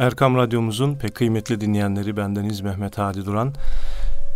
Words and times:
Erkam 0.00 0.36
Radyomuzun 0.36 0.94
pek 0.94 1.14
kıymetli 1.14 1.60
dinleyenleri 1.60 2.16
bendeniz 2.16 2.60
Mehmet 2.60 2.98
Hadi 2.98 3.26
Duran. 3.26 3.54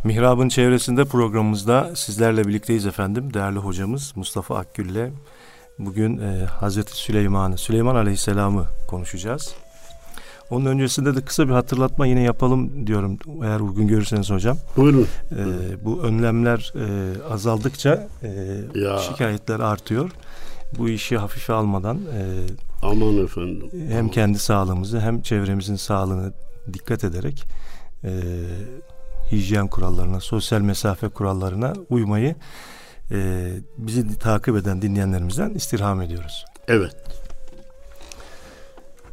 Mihrab'ın 0.04 0.48
çevresinde 0.48 1.04
programımızda 1.04 1.90
sizlerle 1.96 2.44
birlikteyiz 2.48 2.86
efendim. 2.86 3.34
Değerli 3.34 3.58
hocamız 3.58 4.12
Mustafa 4.16 4.56
Akgül 4.56 4.90
ile 4.90 5.12
bugün 5.78 6.18
e, 6.18 6.44
Hazreti 6.44 6.96
Süleyman'ı, 6.96 7.58
Süleyman 7.58 7.94
Aleyhisselam'ı 7.96 8.66
konuşacağız. 8.88 9.54
Onun 10.50 10.66
öncesinde 10.66 11.16
de 11.16 11.20
kısa 11.20 11.48
bir 11.48 11.52
hatırlatma 11.52 12.06
yine 12.06 12.22
yapalım 12.22 12.86
diyorum 12.86 13.18
eğer 13.42 13.60
uygun 13.60 13.88
görürseniz 13.88 14.30
hocam. 14.30 14.56
Buyurun. 14.76 15.06
Ee, 15.32 15.84
bu 15.84 16.02
önlemler 16.02 16.72
e, 16.76 16.86
azaldıkça 17.32 18.08
e, 18.22 18.28
Ya. 18.74 18.98
şikayetler 18.98 19.60
artıyor. 19.60 20.10
Bu 20.78 20.88
işi 20.88 21.16
hafife 21.18 21.52
almadan 21.52 21.96
e, 21.96 22.22
Aman 22.84 23.24
efendim. 23.24 23.70
hem 23.88 24.08
kendi 24.08 24.38
sağlığımızı 24.38 25.00
hem 25.00 25.22
çevremizin 25.22 25.76
sağlığını 25.76 26.32
dikkat 26.72 27.04
ederek 27.04 27.44
e, 28.04 28.10
hijyen 29.32 29.68
kurallarına, 29.68 30.20
sosyal 30.20 30.60
mesafe 30.60 31.08
kurallarına 31.08 31.72
uymayı 31.90 32.34
e, 33.10 33.50
bizi 33.78 34.18
takip 34.18 34.56
eden 34.56 34.82
dinleyenlerimizden 34.82 35.50
istirham 35.50 36.02
ediyoruz. 36.02 36.44
Evet. 36.68 36.96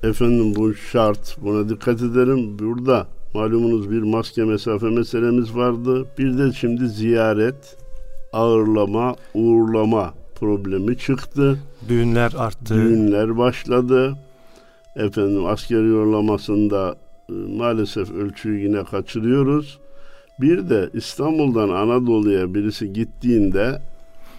Efendim 0.03 0.55
bu 0.55 0.73
şart. 0.73 1.37
Buna 1.41 1.69
dikkat 1.69 2.01
edelim. 2.01 2.59
Burada 2.59 3.07
malumunuz 3.33 3.91
bir 3.91 4.01
maske 4.01 4.43
mesafe 4.43 4.85
meselemiz 4.85 5.55
vardı. 5.55 6.05
Bir 6.17 6.37
de 6.37 6.53
şimdi 6.53 6.89
ziyaret, 6.89 7.77
ağırlama, 8.33 9.15
uğurlama 9.33 10.13
problemi 10.35 10.97
çıktı. 10.97 11.59
Düğünler 11.89 12.33
arttı. 12.37 12.75
Düğünler 12.75 13.37
başladı. 13.37 14.17
Efendim 14.95 15.45
asker 15.45 15.83
yollamasında 15.83 16.95
e, 17.29 17.33
maalesef 17.33 18.11
ölçüyü 18.11 18.63
yine 18.63 18.83
kaçırıyoruz. 18.83 19.79
Bir 20.41 20.69
de 20.69 20.89
İstanbul'dan 20.93 21.69
Anadolu'ya 21.69 22.53
birisi 22.53 22.93
gittiğinde 22.93 23.81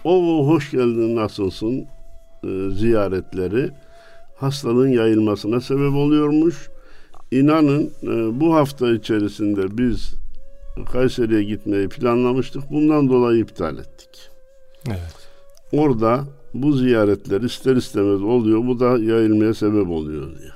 o 0.03 0.47
hoş 0.47 0.71
geldin 0.71 1.15
nasılsın 1.15 1.87
e, 2.43 2.69
ziyaretleri 2.69 3.69
hastalığın 4.35 4.89
yayılmasına 4.89 5.61
sebep 5.61 5.93
oluyormuş. 5.93 6.69
İnanın 7.31 7.91
e, 8.03 8.39
bu 8.39 8.55
hafta 8.55 8.91
içerisinde 8.91 9.77
biz 9.77 10.13
Kayseri'ye 10.91 11.43
gitmeyi 11.43 11.89
planlamıştık. 11.89 12.71
Bundan 12.71 13.09
dolayı 13.09 13.39
iptal 13.41 13.77
ettik. 13.77 14.29
Evet. 14.87 15.29
Orada 15.71 16.23
bu 16.53 16.71
ziyaretler 16.71 17.41
ister 17.41 17.75
istemez 17.75 18.21
oluyor. 18.21 18.67
Bu 18.67 18.79
da 18.79 18.85
yayılmaya 18.85 19.53
sebep 19.53 19.89
oluyor 19.89 20.27
diye. 20.39 20.51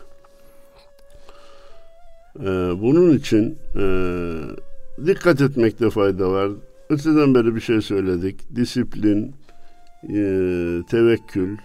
Ee, 2.40 2.82
bunun 2.82 3.18
için 3.18 3.58
e, 3.76 3.86
dikkat 5.06 5.42
etmekte 5.42 5.90
fayda 5.90 6.32
var. 6.32 6.52
Öteden 6.90 7.36
beri 7.36 7.56
bir 7.56 7.62
şey 7.62 7.82
söyledik. 7.82 8.56
Disiplin, 8.56 9.36
e, 10.04 10.20
tevekkül, 10.90 11.58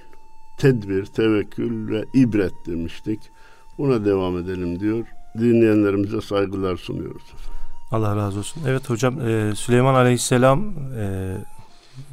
tedbir, 0.59 1.05
tevekkül 1.05 1.89
ve 1.89 2.05
ibret 2.15 2.53
demiştik. 2.67 3.21
Buna 3.79 4.05
devam 4.05 4.39
edelim 4.39 4.81
diyor. 4.81 5.07
Dinleyenlerimize 5.39 6.21
saygılar 6.21 6.77
sunuyoruz. 6.77 7.23
Allah 7.91 8.17
razı 8.17 8.39
olsun. 8.39 8.63
Evet 8.69 8.91
hocam 8.91 9.21
e, 9.21 9.55
Süleyman 9.55 9.95
Aleyhisselam 9.95 10.75
e, 10.99 11.37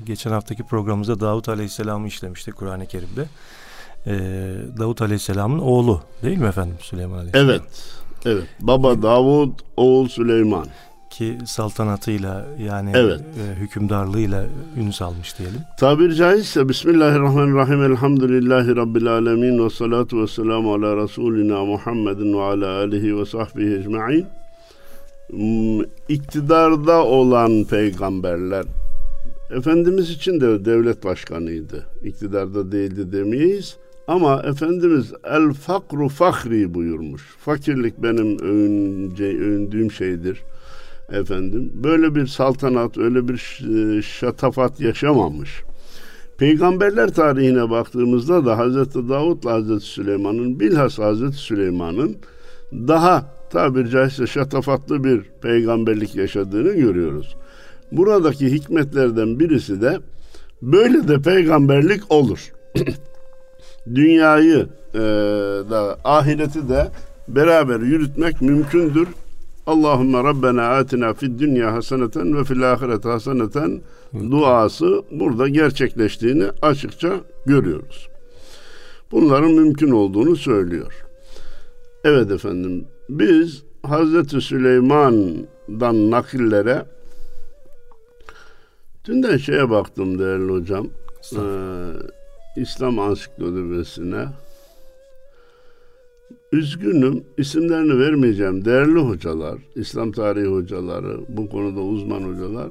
geçen 0.05 0.31
haftaki 0.31 0.63
programımızda 0.63 1.19
Davut 1.19 1.49
Aleyhisselam'ı 1.49 2.07
işlemiştik 2.07 2.55
Kur'an-ı 2.55 2.85
Kerim'de. 2.87 3.25
E, 4.05 4.13
Davut 4.77 5.01
Aleyhisselam'ın 5.01 5.59
oğlu 5.59 6.01
değil 6.23 6.37
mi 6.37 6.47
efendim 6.47 6.75
Süleyman 6.81 7.17
Aleyhisselam? 7.17 7.49
Evet, 7.49 7.61
evet. 8.25 8.43
Baba 8.59 9.01
Davud, 9.01 9.59
oğul 9.77 10.07
Süleyman. 10.07 10.65
Ki 11.09 11.37
saltanatıyla 11.45 12.45
yani 12.59 12.91
Evet. 12.95 13.19
e, 13.21 13.55
hükümdarlığıyla 13.59 14.45
ün 14.77 14.91
salmış 14.91 15.39
diyelim. 15.39 15.59
Tabir 15.79 16.13
caizse 16.13 16.69
Bismillahirrahmanirrahim 16.69 17.83
Elhamdülillahi 17.83 18.75
Rabbil 18.75 19.07
Alemin 19.07 19.65
ve 19.65 19.69
salatu 19.69 20.21
ve 20.21 20.27
selamu 20.27 20.73
ala 20.73 20.97
Resulina 21.03 21.65
Muhammedin 21.65 22.33
ve 22.33 22.41
ala 22.41 22.79
alihi 22.79 23.17
ve 23.17 23.25
sahbihi 23.25 23.75
ecma'in 23.75 24.25
Hmm, 25.29 25.81
iktidarda 26.09 27.05
olan 27.05 27.63
peygamberler 27.63 28.65
Efendimiz 29.51 30.09
için 30.09 30.41
de 30.41 30.65
devlet 30.65 31.03
başkanıydı. 31.03 31.85
İktidarda 32.03 32.71
değildi 32.71 33.11
demeyiz. 33.11 33.77
Ama 34.07 34.41
Efendimiz 34.45 35.13
el 35.23 35.53
fakru 35.53 36.09
fahri 36.09 36.73
buyurmuş. 36.73 37.21
Fakirlik 37.39 38.03
benim 38.03 38.39
övünce, 38.39 39.25
övündüğüm 39.25 39.91
şeydir. 39.91 40.41
Efendim 41.11 41.71
böyle 41.83 42.15
bir 42.15 42.27
saltanat, 42.27 42.97
öyle 42.97 43.27
bir 43.27 43.37
ş- 43.37 44.01
şatafat 44.01 44.79
yaşamamış. 44.79 45.63
Peygamberler 46.37 47.13
tarihine 47.13 47.69
baktığımızda 47.69 48.45
da 48.45 48.57
Hazreti 48.57 49.09
Davut'la 49.09 49.51
Hazreti 49.51 49.85
Süleyman'ın 49.85 50.59
bilhassa 50.59 51.05
Hazreti 51.05 51.37
Süleyman'ın 51.37 52.15
daha 52.71 53.25
tabiri 53.51 53.89
caizse 53.89 54.27
şatafatlı 54.27 55.03
bir 55.03 55.21
peygamberlik 55.41 56.15
yaşadığını 56.15 56.73
görüyoruz. 56.73 57.35
Buradaki 57.91 58.51
hikmetlerden 58.51 59.39
birisi 59.39 59.81
de 59.81 59.99
böyle 60.61 61.07
de 61.07 61.21
peygamberlik 61.21 62.11
olur. 62.11 62.51
Dünyayı 63.95 64.67
e, 64.93 64.99
da 65.69 65.97
ahireti 66.03 66.69
de 66.69 66.87
beraber 67.27 67.79
yürütmek 67.79 68.41
mümkündür. 68.41 69.07
Allahümme 69.67 70.23
Rabbena 70.23 70.69
atina 70.69 71.13
fid 71.13 71.39
dünya 71.39 71.73
haseneten 71.73 72.37
ve 72.37 72.43
fil 72.43 72.71
ahireti 72.71 73.07
haseneten 73.07 73.81
duası 74.31 75.03
burada 75.11 75.47
gerçekleştiğini 75.47 76.45
açıkça 76.61 77.13
görüyoruz. 77.45 78.09
Bunların 79.11 79.51
mümkün 79.51 79.91
olduğunu 79.91 80.35
söylüyor. 80.35 80.93
Evet 82.03 82.31
efendim 82.31 82.85
biz 83.09 83.63
Hazreti 83.83 84.41
Süleyman'dan 84.41 86.11
nakillere 86.11 86.85
dünden 89.09 89.37
şeye 89.37 89.69
baktım 89.69 90.19
değerli 90.19 90.51
hocam. 90.51 90.87
Ee, 91.35 91.41
İslam 92.55 92.99
Ansiklopedisi'ne 92.99 94.25
Üzgünüm 96.51 97.23
isimlerini 97.37 97.99
vermeyeceğim. 97.99 98.65
Değerli 98.65 98.99
hocalar, 98.99 99.59
İslam 99.75 100.11
tarihi 100.11 100.47
hocaları, 100.47 101.17
bu 101.29 101.49
konuda 101.49 101.79
uzman 101.79 102.21
hocalar 102.21 102.69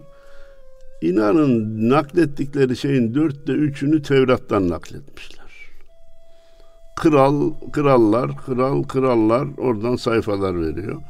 inanın 1.02 1.90
naklettikleri 1.90 2.76
şeyin 2.76 3.14
dörtte 3.14 3.52
üçünü 3.52 4.02
Tevrat'tan 4.02 4.68
nakletmişler. 4.68 5.46
Kral, 6.96 7.52
krallar, 7.72 8.36
kral, 8.36 8.82
krallar 8.82 9.48
oradan 9.58 9.96
sayfalar 9.96 10.60
veriyor. 10.60 11.02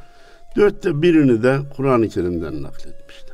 Dörtte 0.57 1.03
birini 1.03 1.43
de 1.43 1.59
Kur'an-ı 1.77 2.09
Kerim'den 2.09 2.63
nakletmişler. 2.63 3.28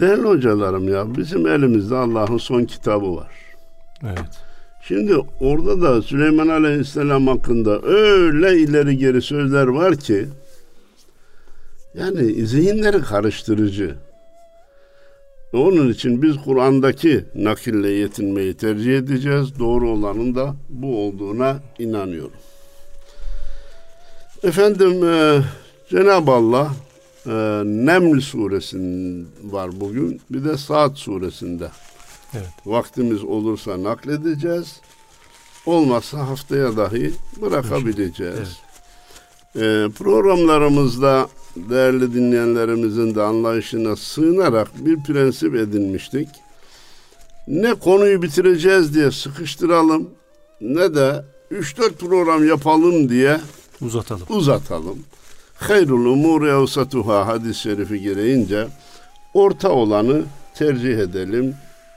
Değerli 0.00 0.22
hocalarım 0.22 0.88
ya 0.88 1.16
bizim 1.16 1.46
elimizde 1.46 1.96
Allah'ın 1.96 2.38
son 2.38 2.64
kitabı 2.64 3.16
var. 3.16 3.32
Evet. 4.02 4.18
Şimdi 4.82 5.16
orada 5.40 5.82
da 5.82 6.02
Süleyman 6.02 6.48
Aleyhisselam 6.48 7.26
hakkında 7.26 7.82
öyle 7.82 8.58
ileri 8.58 8.98
geri 8.98 9.22
sözler 9.22 9.66
var 9.66 9.96
ki 9.96 10.28
yani 11.94 12.46
zihinleri 12.46 13.02
karıştırıcı. 13.02 13.94
Onun 15.52 15.92
için 15.92 16.22
biz 16.22 16.36
Kur'an'daki 16.44 17.24
nakille 17.34 17.90
yetinmeyi 17.90 18.54
tercih 18.54 18.98
edeceğiz. 18.98 19.58
Doğru 19.58 19.90
olanın 19.90 20.34
da 20.34 20.54
bu 20.68 21.06
olduğuna 21.06 21.56
inanıyorum. 21.78 22.40
Efendim 24.42 25.08
e, 25.08 25.40
Cenab-ı 25.90 26.30
Allah 26.30 26.72
e, 27.26 27.30
Neml 27.64 28.20
suresinin 28.20 29.28
var 29.44 29.80
bugün. 29.80 30.20
Bir 30.30 30.44
de 30.44 30.58
Saat 30.58 30.98
suresinde. 30.98 31.68
Evet. 32.34 32.48
Vaktimiz 32.66 33.24
olursa 33.24 33.82
nakledeceğiz. 33.82 34.80
Olmazsa 35.66 36.18
haftaya 36.18 36.76
dahi 36.76 37.12
bırakabileceğiz. 37.40 38.34
Evet. 38.38 38.48
Ee, 39.56 39.88
programlarımızda 39.98 41.28
değerli 41.56 42.14
dinleyenlerimizin 42.14 43.14
de 43.14 43.22
anlayışına 43.22 43.96
sığınarak 43.96 44.68
bir 44.86 45.02
prensip 45.02 45.54
edinmiştik. 45.54 46.28
Ne 47.48 47.74
konuyu 47.74 48.22
bitireceğiz 48.22 48.94
diye 48.94 49.10
sıkıştıralım 49.10 50.10
ne 50.60 50.94
de 50.94 51.24
3-4 51.52 51.92
program 51.92 52.48
yapalım 52.48 53.08
diye 53.08 53.40
Uzatalım. 53.80 54.26
uzatalım. 54.28 54.98
Hayrul 55.68 56.06
umur 56.06 56.46
evsatuha 56.46 57.26
hadis-i 57.26 57.60
şerifi 57.60 58.00
gereğince 58.00 58.66
orta 59.34 59.70
olanı 59.72 60.22
tercih 60.54 60.98
edelim 60.98 61.54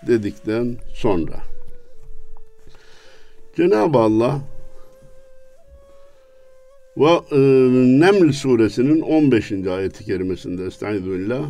dedikten 0.08 0.78
sonra. 0.94 1.36
Cenab-ı 3.58 3.98
Allah 3.98 4.40
Ve 6.98 7.20
e, 7.32 7.40
Neml 8.00 8.32
suresinin 8.32 9.02
15. 9.02 9.52
ayeti 9.52 10.06
kerimesinde 10.06 10.66
Estaizu 10.66 11.12
billah. 11.12 11.46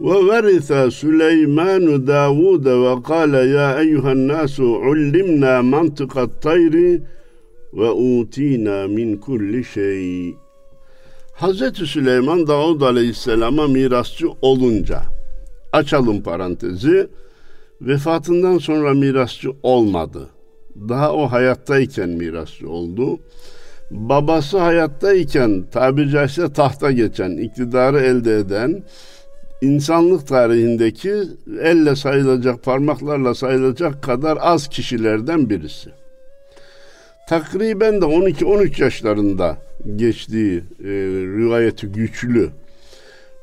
Ve 0.00 0.26
veritha 0.32 0.90
Süleyman 0.90 2.06
Davud 2.06 2.66
ve 2.66 3.02
kâle 3.02 3.50
ya 3.50 3.80
eyyuhen 3.80 4.28
nasu 4.28 4.64
ullimna 4.64 5.62
mantıkat 5.62 6.42
tayri 6.42 7.02
ve 7.72 7.90
utina 7.90 8.88
min 8.88 9.16
kulli 9.16 9.64
şey. 9.64 10.34
Hazreti 11.40 11.86
Süleyman 11.86 12.46
Davud 12.46 12.80
Aleyhisselam'a 12.80 13.66
mirasçı 13.66 14.26
olunca 14.42 15.02
açalım 15.72 16.22
parantezi 16.22 17.08
vefatından 17.80 18.58
sonra 18.58 18.94
mirasçı 18.94 19.50
olmadı. 19.62 20.28
Daha 20.88 21.12
o 21.12 21.26
hayattayken 21.26 22.08
mirasçı 22.08 22.70
oldu. 22.70 23.18
Babası 23.90 24.58
hayattayken 24.58 25.64
tabiri 25.72 26.10
caizse 26.10 26.52
tahta 26.52 26.92
geçen, 26.92 27.30
iktidarı 27.30 28.00
elde 28.00 28.36
eden 28.36 28.82
insanlık 29.62 30.26
tarihindeki 30.26 31.14
elle 31.62 31.96
sayılacak, 31.96 32.62
parmaklarla 32.62 33.34
sayılacak 33.34 34.02
kadar 34.02 34.38
az 34.40 34.68
kişilerden 34.68 35.50
birisi. 35.50 35.99
Takriben 37.30 38.00
de 38.00 38.04
12-13 38.04 38.82
yaşlarında 38.82 39.56
geçtiği 39.96 40.58
e, 40.58 40.88
rivayeti 41.38 41.86
güçlü. 41.86 42.50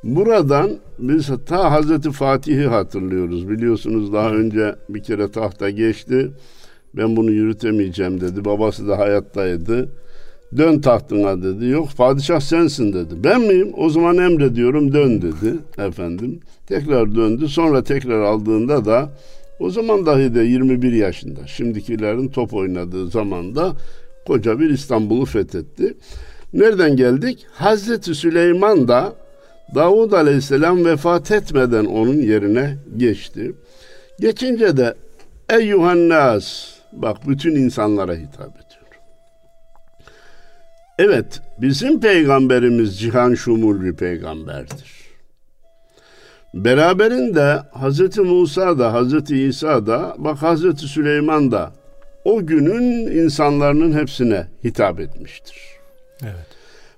Buradan 0.04 0.72
biz 1.00 1.30
ta 1.46 1.72
Hazreti 1.72 2.12
Fatih'i 2.12 2.66
hatırlıyoruz. 2.68 3.50
Biliyorsunuz 3.50 4.14
daha 4.14 4.32
önce 4.32 4.76
bir 4.90 5.04
kere 5.04 5.32
tahta 5.32 5.70
geçti. 5.70 6.32
Ben 6.94 7.16
bunu 7.16 7.32
yürütemeyeceğim 7.32 8.22
dedi. 8.22 8.46
Babası 8.46 8.88
da 8.88 8.98
hayattaydı. 8.98 9.90
Dön 10.58 10.80
tahtına 10.80 11.44
dedi. 11.44 11.66
Yok 11.66 11.88
padişah 11.98 12.40
sensin 12.40 12.94
dedi. 12.94 13.24
Ben 13.24 13.42
miyim? 13.42 13.74
O 13.78 13.90
zaman 13.90 14.18
emrediyorum 14.18 14.94
dön 14.94 15.22
dedi 15.22 15.56
efendim. 15.78 16.40
Tekrar 16.66 17.16
döndü. 17.16 17.48
Sonra 17.48 17.84
tekrar 17.84 18.22
aldığında 18.22 18.86
da 18.86 19.10
o 19.60 19.70
zaman 19.70 20.06
dahi 20.06 20.36
de 20.36 20.42
21 20.42 20.92
yaşında. 20.92 21.48
Şimdikilerin 21.48 22.28
top 22.28 22.54
oynadığı 22.54 23.10
zamanda 23.10 23.74
koca 24.28 24.60
bir 24.60 24.70
İstanbul'u 24.70 25.26
fethetti. 25.26 25.98
Nereden 26.54 26.96
geldik? 26.96 27.46
Hazreti 27.52 28.16
Süleyman 28.16 28.88
da 28.88 29.16
Davud 29.76 30.12
Aleyhisselam 30.12 30.86
vefat 30.86 31.32
etmeden 31.32 31.86
onun 31.86 32.18
yerine 32.18 32.78
geçti. 32.98 33.54
Geçince 34.20 34.78
de 34.78 34.96
Eyyuhannas 35.50 36.68
bak 36.92 37.18
bütün 37.28 37.56
insanlara 37.56 38.14
hitap 38.14 38.50
ediyor. 38.50 39.02
Evet 41.00 41.42
bizim 41.62 42.00
peygamberimiz 42.00 43.00
cihan 43.00 43.34
şumul 43.34 43.82
bir 43.82 43.94
peygamberdir. 43.94 44.97
Beraberinde 46.55 47.61
Hazreti 47.73 48.21
Musa 48.21 48.79
da 48.79 48.93
Hazreti 48.93 49.43
İsa 49.43 49.87
da 49.87 50.15
bak 50.19 50.43
Hazreti 50.43 50.87
Süleyman 50.87 51.53
da 51.53 51.73
o 52.25 52.47
günün 52.47 53.07
insanların 53.07 53.93
hepsine 53.93 54.47
hitap 54.65 55.01
etmiştir. 55.01 55.57
Evet. 56.23 56.47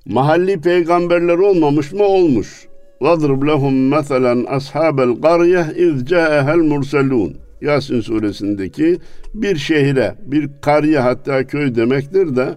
Mahalli 0.06 0.60
peygamberler 0.60 1.38
olmamış 1.38 1.92
mı? 1.92 2.02
Olmuş. 2.02 2.66
وَضْرِبْ 3.00 3.42
لَهُمْ 3.50 3.74
مَثَلًا 3.94 4.34
أَصْحَابَ 4.58 4.96
الْقَرْيَةِ 5.08 5.64
اِذْ 5.84 5.94
جَاءَهَا 6.12 6.52
الْمُرْسَلُونَ 6.60 7.32
Yasin 7.60 8.00
suresindeki 8.00 8.98
bir 9.34 9.56
şehire, 9.56 10.14
bir 10.26 10.50
kariye 10.60 10.98
hatta 10.98 11.46
köy 11.46 11.74
demektir 11.74 12.36
de 12.36 12.54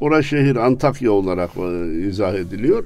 ora 0.00 0.22
şehir 0.22 0.56
Antakya 0.56 1.12
olarak 1.12 1.50
e, 1.56 2.00
izah 2.08 2.34
ediliyor. 2.34 2.84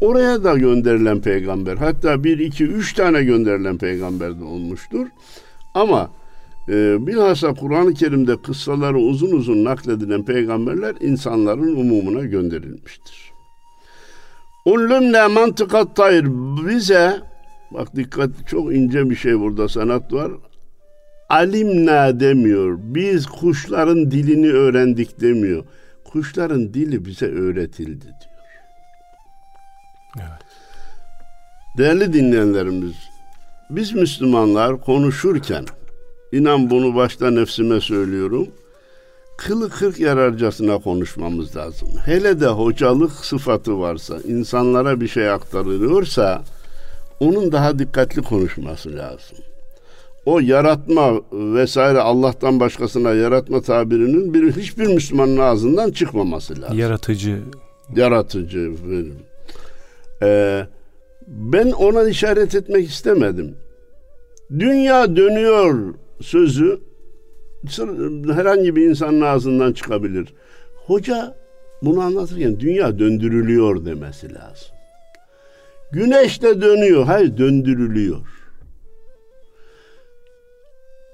Oraya 0.00 0.44
da 0.44 0.58
gönderilen 0.58 1.20
peygamber 1.20 1.76
hatta 1.76 2.24
bir, 2.24 2.38
iki, 2.38 2.64
üç 2.64 2.92
tane 2.92 3.24
gönderilen 3.24 3.78
peygamber 3.78 4.40
de 4.40 4.44
olmuştur. 4.44 5.06
Ama 5.74 6.10
e, 6.68 7.06
bilhassa 7.06 7.54
Kur'an-ı 7.54 7.94
Kerim'de 7.94 8.42
kıssaları 8.42 8.98
uzun 8.98 9.32
uzun 9.32 9.64
nakledilen 9.64 10.24
peygamberler 10.24 10.94
insanların 11.00 11.76
umumuna 11.76 12.20
gönderilmiştir. 12.20 13.30
Ullümle 14.64 15.26
mantıkat 15.26 15.96
tayr 15.96 16.24
bize 16.66 17.20
bak 17.70 17.96
dikkat 17.96 18.30
çok 18.46 18.74
ince 18.74 19.10
bir 19.10 19.16
şey 19.16 19.40
burada 19.40 19.68
sanat 19.68 20.12
var. 20.12 20.32
Alimna 21.28 22.20
demiyor. 22.20 22.78
Biz 22.82 23.26
kuşların 23.26 24.10
dilini 24.10 24.52
öğrendik 24.52 25.20
demiyor. 25.20 25.64
Kuşların 26.04 26.74
dili 26.74 27.04
bize 27.04 27.26
öğretildi 27.26 28.02
diyor. 28.02 28.29
Evet. 30.16 30.42
Değerli 31.78 32.12
dinleyenlerimiz, 32.12 32.94
biz 33.70 33.92
Müslümanlar 33.92 34.80
konuşurken, 34.80 35.66
inan 36.32 36.70
bunu 36.70 36.94
başta 36.94 37.30
nefsime 37.30 37.80
söylüyorum, 37.80 38.48
kılı 39.38 39.70
kırk 39.70 40.00
yararcasına 40.00 40.78
konuşmamız 40.78 41.56
lazım. 41.56 41.88
Hele 42.04 42.40
de 42.40 42.46
hocalık 42.46 43.12
sıfatı 43.12 43.80
varsa, 43.80 44.18
insanlara 44.24 45.00
bir 45.00 45.08
şey 45.08 45.30
aktarılıyorsa, 45.30 46.42
onun 47.20 47.52
daha 47.52 47.78
dikkatli 47.78 48.22
konuşması 48.22 48.96
lazım. 48.96 49.38
O 50.26 50.40
yaratma 50.40 51.12
vesaire 51.32 52.00
Allah'tan 52.00 52.60
başkasına 52.60 53.10
yaratma 53.10 53.60
tabirinin 53.60 54.34
bir 54.34 54.52
hiçbir 54.52 54.86
Müslümanın 54.86 55.38
ağzından 55.38 55.90
çıkmaması 55.90 56.62
lazım. 56.62 56.78
Yaratıcı. 56.78 57.42
Yaratıcı. 57.96 58.72
Ee, 60.22 60.66
ben 61.26 61.70
ona 61.70 62.08
işaret 62.08 62.54
etmek 62.54 62.88
istemedim. 62.88 63.54
Dünya 64.58 65.16
dönüyor 65.16 65.94
sözü 66.20 66.80
herhangi 68.34 68.76
bir 68.76 68.86
insanın 68.86 69.20
ağzından 69.20 69.72
çıkabilir. 69.72 70.34
Hoca 70.86 71.34
bunu 71.82 72.00
anlatırken 72.00 72.60
dünya 72.60 72.98
döndürülüyor 72.98 73.84
demesi 73.84 74.34
lazım. 74.34 74.68
Güneş 75.92 76.42
de 76.42 76.60
dönüyor. 76.60 77.04
Hayır 77.04 77.36
döndürülüyor. 77.38 78.18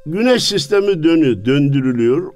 Güneş 0.06 0.42
sistemi 0.44 1.02
dönüyor, 1.02 1.44
döndürülüyor. 1.44 2.32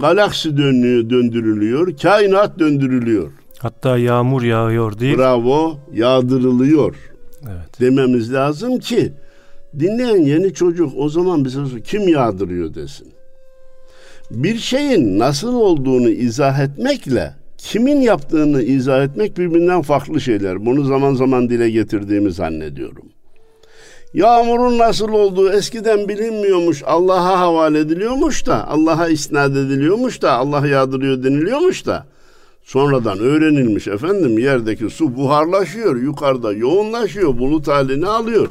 Galaksi 0.00 0.56
dönüyor, 0.56 1.10
döndürülüyor. 1.10 1.96
Kainat 1.96 2.58
döndürülüyor. 2.58 3.32
Hatta 3.58 3.98
yağmur 3.98 4.42
yağıyor 4.42 4.98
değil. 4.98 5.18
Bravo, 5.18 5.78
yağdırılıyor. 5.92 6.96
Evet. 7.42 7.80
Dememiz 7.80 8.32
lazım 8.32 8.78
ki 8.78 9.12
dinleyen 9.78 10.16
yeni 10.16 10.54
çocuk 10.54 10.92
o 10.96 11.08
zaman 11.08 11.44
bize 11.44 11.60
kim 11.84 12.08
yağdırıyor 12.08 12.74
desin. 12.74 13.12
Bir 14.30 14.56
şeyin 14.56 15.18
nasıl 15.18 15.54
olduğunu 15.54 16.08
izah 16.08 16.60
etmekle 16.60 17.34
kimin 17.58 18.00
yaptığını 18.00 18.62
izah 18.62 19.04
etmek 19.04 19.38
birbirinden 19.38 19.82
farklı 19.82 20.20
şeyler. 20.20 20.66
Bunu 20.66 20.84
zaman 20.84 21.14
zaman 21.14 21.50
dile 21.50 21.70
getirdiğimi 21.70 22.32
zannediyorum. 22.32 23.04
Yağmurun 24.14 24.78
nasıl 24.78 25.08
olduğu 25.08 25.52
eskiden 25.52 26.08
bilinmiyormuş, 26.08 26.82
Allah'a 26.86 27.40
havale 27.40 27.78
ediliyormuş 27.78 28.46
da, 28.46 28.68
Allah'a 28.68 29.08
isnat 29.08 29.50
ediliyormuş 29.50 30.22
da, 30.22 30.32
Allah 30.32 30.66
yağdırıyor 30.66 31.24
deniliyormuş 31.24 31.86
da. 31.86 32.06
Sonradan 32.66 33.18
öğrenilmiş 33.18 33.88
efendim 33.88 34.38
yerdeki 34.38 34.90
su 34.90 35.16
buharlaşıyor, 35.16 35.96
yukarıda 35.96 36.52
yoğunlaşıyor, 36.52 37.38
bulut 37.38 37.68
halini 37.68 38.06
alıyor. 38.06 38.48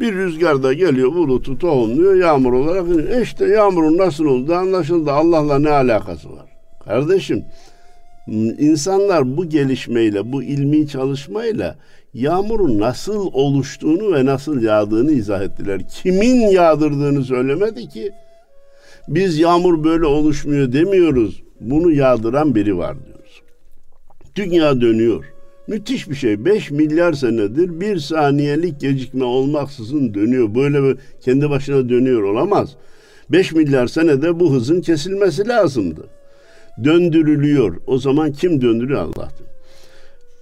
Bir 0.00 0.14
rüzgar 0.14 0.62
da 0.62 0.72
geliyor 0.72 1.12
bulutu 1.12 1.58
tohumluyor 1.58 2.14
yağmur 2.14 2.52
olarak. 2.52 2.84
E 3.12 3.22
işte 3.22 3.46
yağmurun 3.46 3.98
nasıl 3.98 4.24
olduğu 4.24 4.54
anlaşıldı. 4.54 5.12
Allah'la 5.12 5.58
ne 5.58 5.70
alakası 5.70 6.32
var? 6.32 6.46
Kardeşim 6.84 7.44
insanlar 8.58 9.36
bu 9.36 9.48
gelişmeyle, 9.48 10.32
bu 10.32 10.42
ilmi 10.42 10.88
çalışmayla 10.88 11.76
yağmurun 12.14 12.78
nasıl 12.78 13.30
oluştuğunu 13.32 14.14
ve 14.14 14.24
nasıl 14.24 14.62
yağdığını 14.62 15.12
izah 15.12 15.42
ettiler. 15.42 15.88
Kimin 15.88 16.48
yağdırdığını 16.48 17.24
söylemedi 17.24 17.88
ki. 17.88 18.10
Biz 19.08 19.38
yağmur 19.38 19.84
böyle 19.84 20.06
oluşmuyor 20.06 20.72
demiyoruz. 20.72 21.42
Bunu 21.60 21.92
yağdıran 21.92 22.54
biri 22.54 22.78
var 22.78 22.96
diyoruz. 23.04 23.19
Dünya 24.36 24.80
dönüyor. 24.80 25.24
Müthiş 25.66 26.10
bir 26.10 26.14
şey. 26.14 26.44
5 26.44 26.70
milyar 26.70 27.12
senedir 27.12 27.80
bir 27.80 27.98
saniyelik 27.98 28.80
gecikme 28.80 29.24
olmaksızın 29.24 30.14
dönüyor. 30.14 30.54
Böyle 30.54 30.96
kendi 31.20 31.50
başına 31.50 31.88
dönüyor 31.88 32.22
olamaz. 32.22 32.76
5 33.32 33.52
milyar 33.52 33.86
senede 33.86 34.40
bu 34.40 34.52
hızın 34.52 34.80
kesilmesi 34.80 35.48
lazımdı. 35.48 36.08
Döndürülüyor. 36.84 37.76
O 37.86 37.98
zaman 37.98 38.32
kim 38.32 38.60
döndürüyor 38.60 39.00
Allah? 39.00 39.28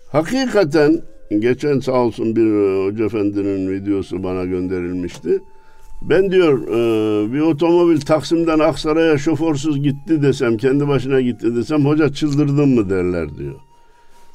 Hakikaten 0.09 1.03
geçen 1.39 1.81
sağ 1.81 1.93
olsun 1.93 2.37
bir 2.37 2.87
hoca 2.87 3.05
efendinin 3.05 3.71
videosu 3.71 4.23
bana 4.23 4.45
gönderilmişti. 4.45 5.41
Ben 6.03 6.31
diyor 6.31 6.69
e, 6.69 7.33
bir 7.33 7.41
otomobil 7.41 8.01
Taksim'den 8.01 8.59
Aksaray'a 8.59 9.19
şoförsüz 9.19 9.83
gitti 9.83 10.23
desem, 10.23 10.57
kendi 10.57 10.89
başına 10.89 11.21
gitti 11.21 11.57
desem 11.57 11.87
hoca 11.87 12.13
çıldırdın 12.13 12.69
mı 12.69 12.91
derler 12.91 13.39
diyor. 13.39 13.68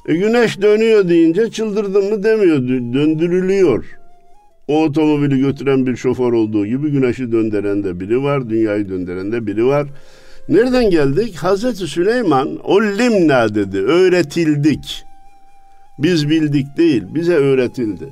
E 0.08 0.14
güneş 0.14 0.62
dönüyor 0.62 1.08
deyince 1.08 1.50
çıldırdın 1.50 2.04
mı 2.04 2.22
demiyor, 2.22 2.58
döndürülüyor. 2.68 3.84
O 4.68 4.84
otomobili 4.84 5.38
götüren 5.38 5.86
bir 5.86 5.96
şoför 5.96 6.32
olduğu 6.32 6.66
gibi 6.66 6.90
güneşi 6.90 7.32
döndüren 7.32 7.84
de 7.84 8.00
biri 8.00 8.22
var, 8.22 8.50
dünyayı 8.50 8.88
döndüren 8.88 9.32
de 9.32 9.46
biri 9.46 9.66
var. 9.66 9.88
Nereden 10.48 10.90
geldik? 10.90 11.36
Hazreti 11.36 11.86
Süleyman 11.86 12.58
o 12.64 12.82
limna 12.82 13.54
dedi, 13.54 13.78
öğretildik. 13.78 15.04
Biz 15.98 16.30
bildik 16.30 16.66
değil, 16.76 17.02
bize 17.14 17.34
öğretildi. 17.34 18.08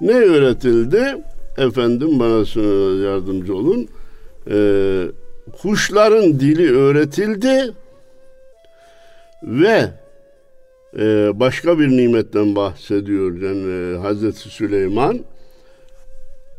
Ne 0.00 0.12
öğretildi? 0.12 1.16
Efendim 1.58 2.18
bana 2.18 2.62
yardımcı 3.04 3.56
olun. 3.56 3.88
Ee, 4.50 5.04
kuşların 5.62 6.40
dili 6.40 6.76
öğretildi 6.76 7.72
ve 9.42 10.01
e, 10.98 11.30
başka 11.40 11.78
bir 11.78 11.88
nimetten 11.88 12.56
bahsediyor 12.56 13.40
yani, 13.40 13.98
Hazreti 13.98 14.38
Süleyman. 14.38 15.18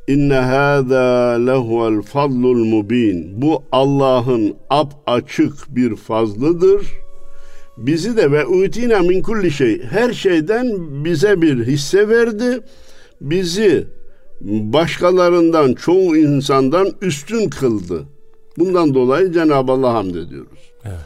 İnne 0.08 0.36
hâzâ 0.36 1.32
lehuvel 1.46 2.02
fadlul 2.02 2.66
mubin. 2.66 3.42
Bu 3.42 3.64
Allah'ın 3.72 4.56
ap 4.70 4.94
açık 5.08 5.54
bir 5.76 5.96
fazlıdır. 5.96 6.88
Bizi 7.78 8.18
de 8.18 8.32
ve 8.32 8.46
utina 8.46 9.00
min 9.00 9.22
kulli 9.22 9.52
şey. 9.52 9.84
Her 9.84 10.14
şeyden 10.14 10.66
bize 11.06 11.42
bir 11.42 11.68
hisse 11.68 12.10
verdi. 12.10 12.60
Bizi 13.22 13.88
başkalarından, 14.42 15.74
çoğu 15.74 16.18
insandan 16.18 16.92
üstün 17.02 17.50
kıldı. 17.50 18.04
Bundan 18.58 18.94
dolayı 18.94 19.32
Cenab-ı 19.32 19.72
Allah'a 19.72 19.94
hamd 19.94 20.16
ediyoruz. 20.16 20.72
Evet. 20.86 20.98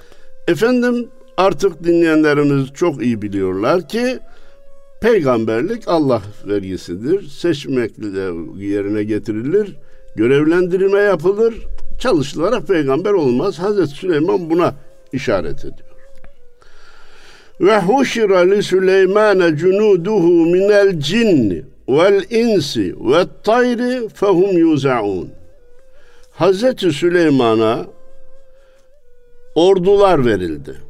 Efendim 0.47 1.07
artık 1.37 1.83
dinleyenlerimiz 1.83 2.73
çok 2.73 3.03
iyi 3.03 3.21
biliyorlar 3.21 3.87
ki 3.87 4.19
peygamberlik 5.01 5.87
Allah 5.87 6.21
vergisidir. 6.47 7.27
Seçmekle 7.27 8.07
yerine 8.65 9.03
getirilir. 9.03 9.75
Görevlendirme 10.15 10.99
yapılır. 10.99 11.53
Çalışılarak 11.99 12.67
peygamber 12.67 13.11
olmaz. 13.11 13.59
Hazreti 13.59 13.91
Süleyman 13.91 14.49
buna 14.49 14.75
işaret 15.13 15.59
ediyor. 15.59 15.87
Ve 17.61 17.79
huşira 17.79 18.39
li 18.39 18.63
Süleymane 18.63 19.57
cunuduhu 19.57 20.45
minel 20.45 20.99
cinni 20.99 21.63
vel 21.89 22.23
insi 22.29 22.95
ve 22.99 23.25
tayri 23.43 24.09
fehum 24.09 24.57
yuzaun. 24.57 25.29
Hazreti 26.31 26.91
Süleyman'a 26.91 27.85
ordular 29.55 30.25
verildi. 30.25 30.86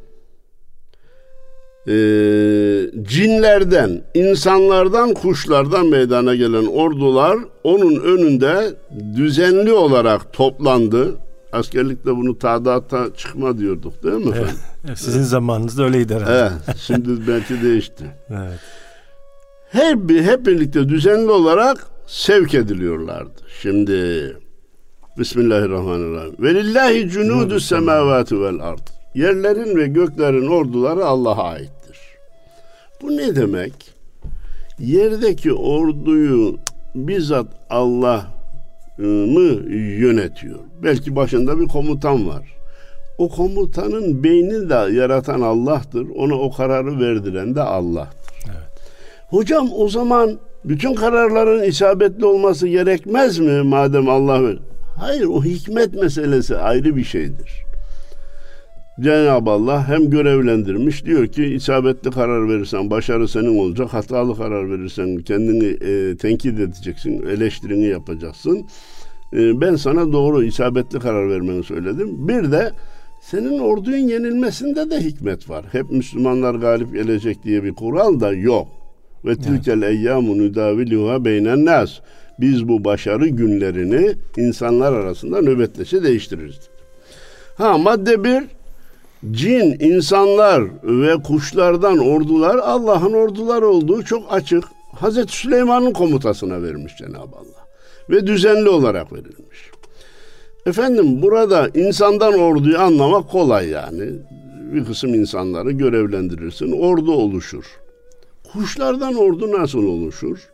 Ee, 1.88 2.90
cinlerden, 3.02 4.02
insanlardan, 4.14 5.14
kuşlardan 5.14 5.86
meydana 5.86 6.34
gelen 6.34 6.66
ordular 6.66 7.38
onun 7.64 7.96
önünde 7.96 8.74
düzenli 9.16 9.72
olarak 9.72 10.32
toplandı. 10.32 11.16
Askerlikte 11.52 12.16
bunu 12.16 12.38
tadata 12.38 13.14
çıkma 13.16 13.58
diyorduk 13.58 14.02
değil 14.02 14.26
mi? 14.26 14.34
Evet, 14.86 14.98
sizin 14.98 15.22
zamanınızda 15.22 15.84
öyleydi 15.84 16.14
herhalde. 16.14 16.32
Evet, 16.66 16.76
şimdi 16.86 17.28
belki 17.28 17.62
değişti. 17.62 18.04
evet 18.30 18.60
her 19.70 20.08
bir 20.08 20.22
hep 20.22 20.46
birlikte 20.46 20.88
düzenli 20.88 21.30
olarak 21.30 21.86
sevk 22.06 22.54
ediliyorlardı. 22.54 23.40
Şimdi 23.62 24.36
Bismillahirrahmanirrahim. 25.18 26.34
Velillahi 26.38 27.08
cunudu 27.08 27.60
semavati 27.60 28.40
vel 28.40 28.60
ard. 28.60 28.88
Yerlerin 29.14 29.76
ve 29.76 29.86
göklerin 29.86 30.46
orduları 30.46 31.04
Allah'a 31.04 31.42
aittir. 31.42 31.77
Bu 33.02 33.16
ne 33.16 33.36
demek? 33.36 33.72
Yerdeki 34.78 35.52
orduyu 35.52 36.56
bizzat 36.94 37.46
Allah 37.70 38.26
mı 38.98 39.72
yönetiyor? 39.72 40.58
Belki 40.82 41.16
başında 41.16 41.60
bir 41.60 41.68
komutan 41.68 42.28
var. 42.28 42.54
O 43.18 43.28
komutanın 43.28 44.24
beyni 44.24 44.70
de 44.70 44.94
yaratan 44.94 45.40
Allah'tır. 45.40 46.06
Ona 46.16 46.34
o 46.34 46.52
kararı 46.52 47.00
verdiren 47.00 47.54
de 47.54 47.62
Allah'tır. 47.62 48.18
Hocam 49.30 49.68
o 49.76 49.88
zaman 49.88 50.38
bütün 50.64 50.94
kararların 50.94 51.62
isabetli 51.62 52.24
olması 52.26 52.68
gerekmez 52.68 53.38
mi 53.38 53.62
madem 53.62 54.08
Allah 54.08 54.44
ver? 54.44 54.58
Hayır 54.96 55.24
o 55.24 55.44
hikmet 55.44 55.94
meselesi 55.94 56.56
ayrı 56.56 56.96
bir 56.96 57.04
şeydir. 57.04 57.67
Cenab-ı 59.00 59.50
Allah 59.50 59.88
hem 59.88 60.10
görevlendirmiş 60.10 61.04
diyor 61.04 61.26
ki 61.26 61.44
isabetli 61.44 62.10
karar 62.10 62.48
verirsen 62.48 62.90
başarı 62.90 63.28
senin 63.28 63.58
olacak. 63.58 63.88
Hatalı 63.88 64.36
karar 64.36 64.70
verirsen 64.70 65.16
kendini 65.16 65.66
e, 65.66 66.16
tenkit 66.16 66.60
edeceksin, 66.60 67.26
eleştirini 67.26 67.86
yapacaksın. 67.86 68.66
E, 69.32 69.60
ben 69.60 69.76
sana 69.76 70.12
doğru 70.12 70.44
isabetli 70.44 70.98
karar 70.98 71.30
vermeni 71.30 71.64
söyledim. 71.64 72.28
Bir 72.28 72.52
de 72.52 72.72
senin 73.20 73.58
ordunun 73.58 73.96
yenilmesinde 73.96 74.90
de 74.90 75.00
hikmet 75.00 75.50
var. 75.50 75.64
Hep 75.72 75.90
Müslümanlar 75.90 76.54
galip 76.54 76.92
gelecek 76.92 77.44
diye 77.44 77.64
bir 77.64 77.74
kural 77.74 78.20
da 78.20 78.32
yok. 78.32 78.68
Ve 79.24 79.36
tilkel 79.36 79.82
eyyamu 79.82 80.38
nudaviluha 80.38 81.24
beynen 81.24 81.64
nas. 81.64 81.90
Biz 82.40 82.68
bu 82.68 82.84
başarı 82.84 83.28
günlerini 83.28 84.12
insanlar 84.36 84.92
arasında 84.92 85.42
nöbetleşe 85.42 86.02
değiştiririz. 86.02 86.60
Ha 87.56 87.78
madde 87.78 88.24
bir 88.24 88.44
cin, 89.30 89.76
insanlar 89.80 90.62
ve 90.82 91.22
kuşlardan 91.22 91.98
ordular 91.98 92.56
Allah'ın 92.56 93.12
orduları 93.12 93.68
olduğu 93.68 94.02
çok 94.02 94.32
açık. 94.32 94.64
Hazreti 94.94 95.32
Süleyman'ın 95.32 95.92
komutasına 95.92 96.62
vermiş 96.62 96.96
Cenab-ı 96.96 97.36
Allah. 97.36 97.66
Ve 98.10 98.26
düzenli 98.26 98.68
olarak 98.68 99.12
verilmiş. 99.12 99.70
Efendim 100.66 101.22
burada 101.22 101.68
insandan 101.74 102.34
orduyu 102.34 102.78
anlamak 102.78 103.30
kolay 103.30 103.68
yani. 103.68 104.10
Bir 104.72 104.84
kısım 104.84 105.14
insanları 105.14 105.70
görevlendirirsin, 105.70 106.72
ordu 106.72 107.12
oluşur. 107.12 107.64
Kuşlardan 108.52 109.14
ordu 109.14 109.52
nasıl 109.52 109.84
oluşur? 109.84 110.48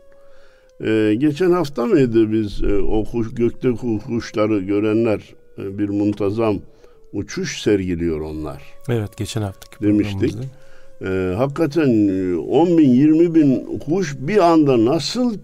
Ee, 0.84 1.14
geçen 1.18 1.50
hafta 1.50 1.86
mıydı 1.86 2.32
biz 2.32 2.62
e, 2.62 2.78
o 2.78 3.04
kuş, 3.04 3.34
gökte 3.34 3.70
kuşları 4.06 4.58
görenler 4.58 5.34
e, 5.58 5.78
bir 5.78 5.88
muntazam 5.88 6.56
uçuş 7.14 7.62
sergiliyor 7.62 8.20
onlar. 8.20 8.62
Evet 8.88 9.16
geçen 9.16 9.42
hafta 9.42 9.86
demiştik. 9.86 10.34
Ee, 11.02 11.34
hakikaten 11.36 11.88
10 11.88 12.66
e, 12.66 12.78
bin 12.78 12.90
20 12.90 13.34
bin 13.34 13.78
kuş 13.78 14.14
bir 14.18 14.38
anda 14.38 14.84
nasıl 14.84 15.34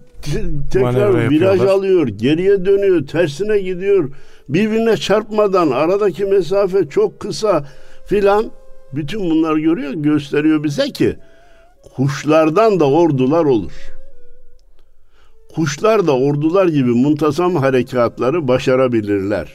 tekrar 0.71 1.29
viraj 1.29 1.61
alıyor, 1.61 2.07
geriye 2.07 2.65
dönüyor, 2.65 3.07
tersine 3.07 3.59
gidiyor. 3.59 4.09
Birbirine 4.49 4.97
çarpmadan 4.97 5.71
aradaki 5.71 6.25
mesafe 6.25 6.89
çok 6.89 7.19
kısa 7.19 7.65
filan. 8.05 8.51
Bütün 8.93 9.29
bunlar 9.29 9.57
görüyor, 9.57 9.93
gösteriyor 9.93 10.63
bize 10.63 10.89
ki 10.89 11.15
kuşlardan 11.95 12.79
da 12.79 12.89
ordular 12.89 13.45
olur. 13.45 13.71
Kuşlar 15.55 16.07
da 16.07 16.17
ordular 16.17 16.67
gibi 16.67 16.89
muntazam 16.89 17.55
harekatları 17.55 18.47
başarabilirler. 18.47 19.47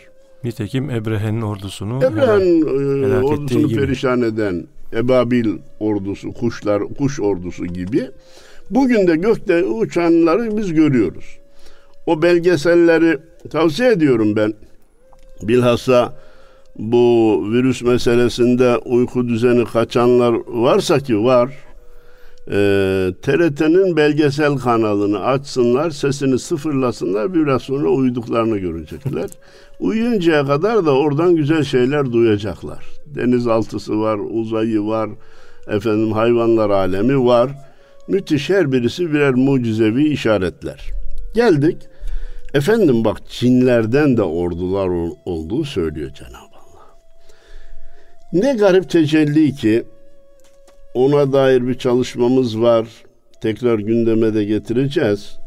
Nitekim 0.47 0.91
Ebrehe'nin 0.91 1.43
ordusunu 1.43 2.05
Ebrehe'nin 2.05 2.63
e, 3.11 3.25
ordusunu 3.25 3.69
perişan 3.69 4.23
eden 4.23 4.67
Ebabil 4.93 5.49
ordusu, 5.81 6.33
kuşlar, 6.33 6.83
kuş 6.99 7.21
ordusu 7.21 7.67
gibi. 7.67 8.11
Bugün 8.71 9.07
de 9.07 9.17
gökte 9.17 9.65
uçanları 9.65 10.57
biz 10.57 10.73
görüyoruz. 10.73 11.39
O 12.07 12.23
belgeselleri 12.23 13.19
tavsiye 13.51 13.93
ediyorum 13.93 14.37
ben. 14.37 14.55
Bilhassa 15.43 16.17
bu 16.79 17.45
virüs 17.53 17.83
meselesinde 17.83 18.79
uyku 18.79 19.29
düzeni 19.29 19.65
kaçanlar 19.65 20.35
varsa 20.47 21.01
ki 21.01 21.25
var 21.25 21.51
e, 22.51 23.13
TRT'nin 23.23 23.97
belgesel 23.97 24.57
kanalını 24.57 25.25
açsınlar, 25.25 25.91
sesini 25.91 26.39
sıfırlasınlar, 26.39 27.35
biraz 27.35 27.63
sonra 27.63 27.89
uyuduklarını 27.89 28.59
görecekler. 28.59 29.31
Uyuyuncaya 29.81 30.47
kadar 30.47 30.87
da 30.87 30.97
oradan 30.97 31.37
güzel 31.37 31.65
şeyler 31.65 32.13
duyacaklar. 32.13 32.85
Denizaltısı 33.07 34.01
var, 34.01 34.19
uzayı 34.31 34.87
var, 34.87 35.11
efendim 35.69 36.13
hayvanlar 36.13 36.71
alemi 36.71 37.25
var. 37.25 37.51
Müthiş 38.09 38.51
her 38.51 38.73
birisi 38.73 39.13
birer 39.13 39.35
mucizevi 39.35 40.09
işaretler. 40.09 40.91
Geldik. 41.35 41.77
Efendim 42.55 43.05
bak 43.05 43.19
cinlerden 43.31 44.17
de 44.17 44.23
ordular 44.23 44.89
olduğu 45.25 45.65
söylüyor 45.65 46.11
Cenab-ı 46.11 46.57
Allah. 46.57 46.97
Ne 48.33 48.55
garip 48.55 48.91
tecelli 48.91 49.55
ki 49.55 49.85
ona 50.95 51.33
dair 51.33 51.69
bir 51.69 51.79
çalışmamız 51.79 52.61
var. 52.61 52.89
Tekrar 53.41 53.79
gündeme 53.79 54.35
de 54.35 54.45
getireceğiz. 54.45 55.39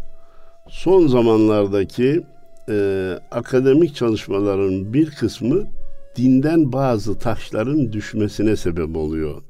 Son 0.70 1.08
zamanlardaki 1.08 2.24
e, 2.70 3.20
akademik 3.32 3.96
çalışmaların 3.96 4.94
bir 4.94 5.12
kısmı 5.12 5.68
dinden 6.16 6.72
bazı 6.72 7.20
taşların 7.20 7.94
düşmesine 7.94 8.56
sebep 8.56 8.98
oluyor 8.98 9.42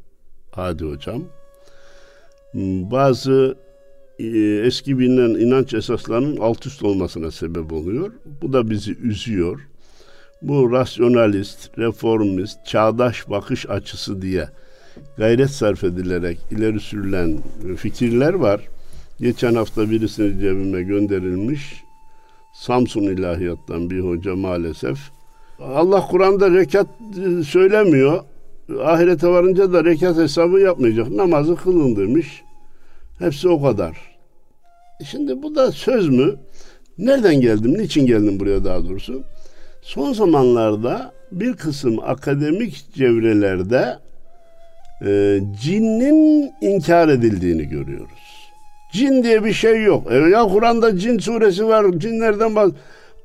Hadi 0.52 0.86
Hocam. 0.86 1.24
Hmm, 2.52 2.92
bazı 2.92 3.58
e, 4.20 4.28
eski 4.66 5.00
bilinen 5.00 5.40
inanç 5.40 5.74
esaslarının 5.74 6.38
alt 6.38 6.66
üst 6.66 6.84
olmasına 6.84 7.32
sebep 7.32 7.74
oluyor. 7.74 8.12
Bu 8.42 8.54
da 8.54 8.70
bizi 8.70 8.98
üzüyor. 8.98 9.60
Bu 10.42 10.72
rasyonalist, 10.72 11.78
reformist, 11.78 12.66
çağdaş 12.66 13.30
bakış 13.30 13.70
açısı 13.70 14.22
diye 14.22 14.50
gayret 15.18 15.50
sarf 15.50 15.84
edilerek 15.84 16.40
ileri 16.52 16.80
sürülen 16.80 17.38
fikirler 17.78 18.34
var. 18.34 18.62
Geçen 19.20 19.56
hafta 19.56 19.92
birisini 19.92 20.40
cebime 20.40 20.84
gönderilmiş. 20.84 21.89
Samsun 22.60 23.02
İlahiyat'tan 23.02 23.90
bir 23.90 24.00
hoca 24.00 24.36
maalesef. 24.36 25.00
Allah 25.60 26.08
Kur'an'da 26.08 26.52
rekat 26.52 26.88
e, 27.26 27.44
söylemiyor. 27.44 28.24
Ahirete 28.84 29.28
varınca 29.28 29.74
da 29.74 29.86
rekat 29.86 30.18
hesabı 30.18 30.60
yapmayacak. 30.60 31.10
Namazı 31.10 31.56
kılın 31.56 31.96
demiş. 31.96 32.44
Hepsi 33.20 33.50
o 33.50 33.62
kadar. 33.62 33.98
Şimdi 35.06 35.44
bu 35.44 35.56
da 35.56 35.72
söz 35.72 36.10
mü? 36.10 36.36
Nereden 36.98 37.42
geldim? 37.42 37.78
Niçin 37.78 38.06
geldim 38.06 38.40
buraya 38.40 38.66
daha 38.66 38.84
doğrusu? 38.84 39.24
Son 39.82 40.14
zamanlarda 40.14 41.14
bir 41.32 41.54
kısım 41.54 42.00
akademik 42.00 42.86
çevrelerde 42.96 44.00
e, 45.06 45.40
cinnin 45.62 46.52
inkar 46.62 47.10
edildiğini 47.10 47.66
görüyoruz. 47.70 48.29
Cin 48.92 49.24
diye 49.24 49.44
bir 49.44 49.54
şey 49.54 49.84
yok. 49.84 50.12
E, 50.12 50.16
ya 50.16 50.44
Kur'an'da 50.44 50.98
cin 50.98 51.20
suresi 51.20 51.68
var. 51.68 51.86
Cinlerden 51.98 52.56
bahs 52.56 52.72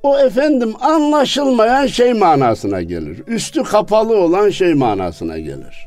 o 0.02 0.18
efendim 0.18 0.72
anlaşılmayan 0.80 1.86
şey 1.86 2.12
manasına 2.12 2.82
gelir. 2.82 3.22
Üstü 3.26 3.62
kapalı 3.62 4.16
olan 4.16 4.50
şey 4.50 4.74
manasına 4.74 5.38
gelir. 5.38 5.86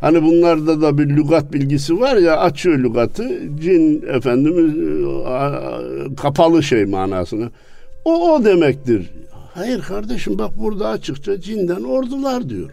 Hani 0.00 0.22
bunlarda 0.22 0.82
da 0.82 0.98
bir 0.98 1.08
lügat 1.08 1.52
bilgisi 1.52 2.00
var 2.00 2.16
ya 2.16 2.38
açıyor 2.38 2.78
lügatı 2.78 3.28
cin 3.60 4.04
efendim 4.08 4.84
e, 5.26 6.14
kapalı 6.14 6.62
şey 6.62 6.84
manasını. 6.84 7.50
O 8.04 8.32
o 8.32 8.44
demektir. 8.44 9.10
Hayır 9.54 9.82
kardeşim 9.82 10.38
bak 10.38 10.50
burada 10.58 10.88
açıkça 10.88 11.40
cinden 11.40 11.82
ordular 11.82 12.48
diyor. 12.48 12.70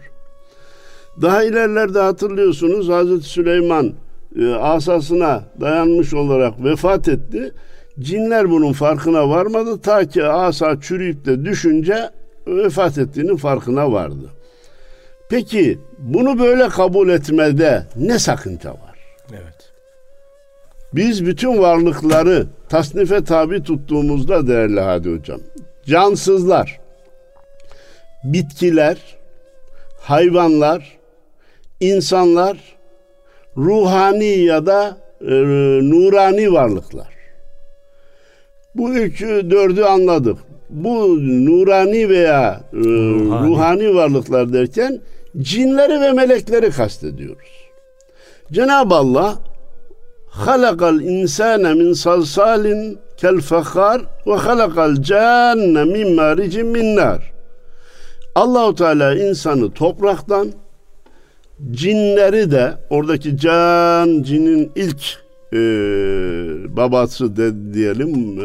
Daha 1.22 1.44
ilerlerde 1.44 1.98
hatırlıyorsunuz 1.98 2.88
Hazreti 2.88 3.24
Süleyman 3.24 3.92
e, 4.38 4.54
asasına 4.54 5.42
dayanmış 5.60 6.14
olarak 6.14 6.64
vefat 6.64 7.08
etti. 7.08 7.52
Cinler 8.00 8.50
bunun 8.50 8.72
farkına 8.72 9.28
varmadı 9.28 9.80
ta 9.80 10.04
ki 10.04 10.24
asa 10.24 10.80
çürüyüp 10.80 11.24
de 11.24 11.44
düşünce 11.44 12.10
vefat 12.46 12.98
ettiğinin 12.98 13.36
farkına 13.36 13.92
vardı. 13.92 14.30
Peki 15.28 15.78
bunu 15.98 16.38
böyle 16.38 16.68
kabul 16.68 17.08
etmede 17.08 17.86
ne 17.96 18.18
sakınca 18.18 18.70
var? 18.70 18.98
Evet. 19.30 19.72
Biz 20.94 21.26
bütün 21.26 21.58
varlıkları 21.58 22.46
tasnife 22.68 23.24
tabi 23.24 23.62
tuttuğumuzda 23.62 24.46
değerli 24.46 24.80
Hadi 24.80 25.16
Hocam, 25.16 25.40
cansızlar, 25.86 26.80
bitkiler, 28.24 28.98
hayvanlar, 30.00 30.98
insanlar, 31.80 32.75
ruhani 33.56 34.38
ya 34.38 34.66
da 34.66 34.96
e, 35.20 35.34
nurani 35.90 36.52
varlıklar. 36.52 37.08
Bu 38.74 38.94
üçü 38.94 39.50
dördü 39.50 39.82
anladık. 39.82 40.38
Bu 40.70 41.18
nurani 41.20 42.08
veya 42.08 42.60
e, 42.72 42.76
ruhani. 42.76 43.48
ruhani 43.48 43.94
varlıklar 43.94 44.52
derken 44.52 45.00
cinleri 45.38 46.00
ve 46.00 46.12
melekleri 46.12 46.70
kastediyoruz. 46.70 47.48
Cenab-ı 48.52 48.94
Allah 48.94 49.38
halakal 50.30 51.00
insane 51.00 51.74
min 51.74 51.92
salsalin 51.92 52.98
kel 53.16 53.40
fekar 53.40 54.02
ve 54.26 54.34
halakal 54.34 54.94
canne 55.02 55.84
min 55.84 56.14
maricin 56.14 56.66
min 56.66 56.96
nar. 56.96 57.32
Allahu 58.34 58.74
Teala 58.74 59.14
insanı 59.14 59.70
topraktan, 59.70 60.52
cinleri 61.70 62.50
de 62.50 62.74
oradaki 62.90 63.38
can 63.38 64.22
cinin 64.22 64.72
ilk 64.76 65.02
e, 65.52 65.56
babası 66.76 67.36
de 67.36 67.74
diyelim 67.74 68.40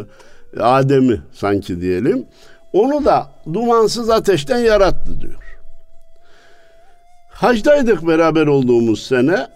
Adem'i 0.59 1.21
sanki 1.33 1.81
diyelim. 1.81 2.25
Onu 2.73 3.05
da 3.05 3.31
dumansız 3.53 4.09
ateşten 4.09 4.59
yarattı 4.59 5.21
diyor. 5.21 5.57
Hacdaydık 7.29 8.07
beraber 8.07 8.47
olduğumuz 8.47 9.03
sene. 9.03 9.47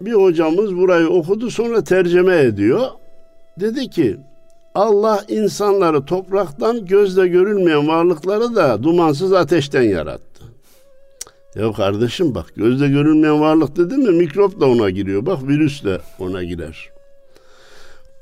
Bir 0.00 0.12
hocamız 0.12 0.76
burayı 0.76 1.08
okudu 1.08 1.50
sonra 1.50 1.84
tercüme 1.84 2.38
ediyor. 2.38 2.86
Dedi 3.60 3.90
ki 3.90 4.16
Allah 4.74 5.24
insanları 5.28 6.04
topraktan 6.04 6.86
gözle 6.86 7.28
görülmeyen 7.28 7.88
varlıkları 7.88 8.54
da 8.54 8.82
dumansız 8.82 9.32
ateşten 9.32 9.82
yarattı. 9.82 10.25
Ya 11.58 11.72
kardeşim 11.72 12.34
bak 12.34 12.46
gözle 12.56 12.88
görülmeyen 12.88 13.40
varlık 13.40 13.76
dedi 13.76 13.96
mi 13.96 14.10
mikrop 14.10 14.60
da 14.60 14.66
ona 14.66 14.90
giriyor. 14.90 15.26
Bak 15.26 15.48
virüs 15.48 15.84
de 15.84 15.98
ona 16.18 16.44
girer. 16.44 16.90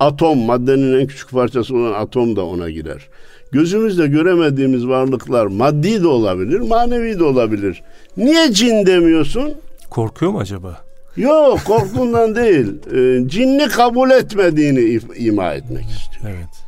Atom 0.00 0.38
maddenin 0.38 1.00
en 1.00 1.06
küçük 1.06 1.30
parçası 1.30 1.76
olan 1.76 1.92
atom 1.92 2.36
da 2.36 2.44
ona 2.46 2.70
girer. 2.70 3.08
Gözümüzle 3.52 4.06
göremediğimiz 4.06 4.86
varlıklar 4.88 5.46
maddi 5.46 6.02
de 6.02 6.06
olabilir, 6.06 6.60
manevi 6.60 7.18
de 7.18 7.24
olabilir. 7.24 7.82
Niye 8.16 8.52
cin 8.52 8.86
demiyorsun? 8.86 9.54
Korkuyor 9.90 10.32
mu 10.32 10.38
acaba? 10.38 10.84
Yok 11.16 11.60
korktuğundan 11.64 12.36
değil. 12.36 12.66
E, 12.94 13.28
cinni 13.28 13.68
kabul 13.68 14.10
etmediğini 14.10 15.00
ima 15.16 15.54
etmek 15.54 15.84
istiyor. 15.84 16.34
Evet. 16.36 16.64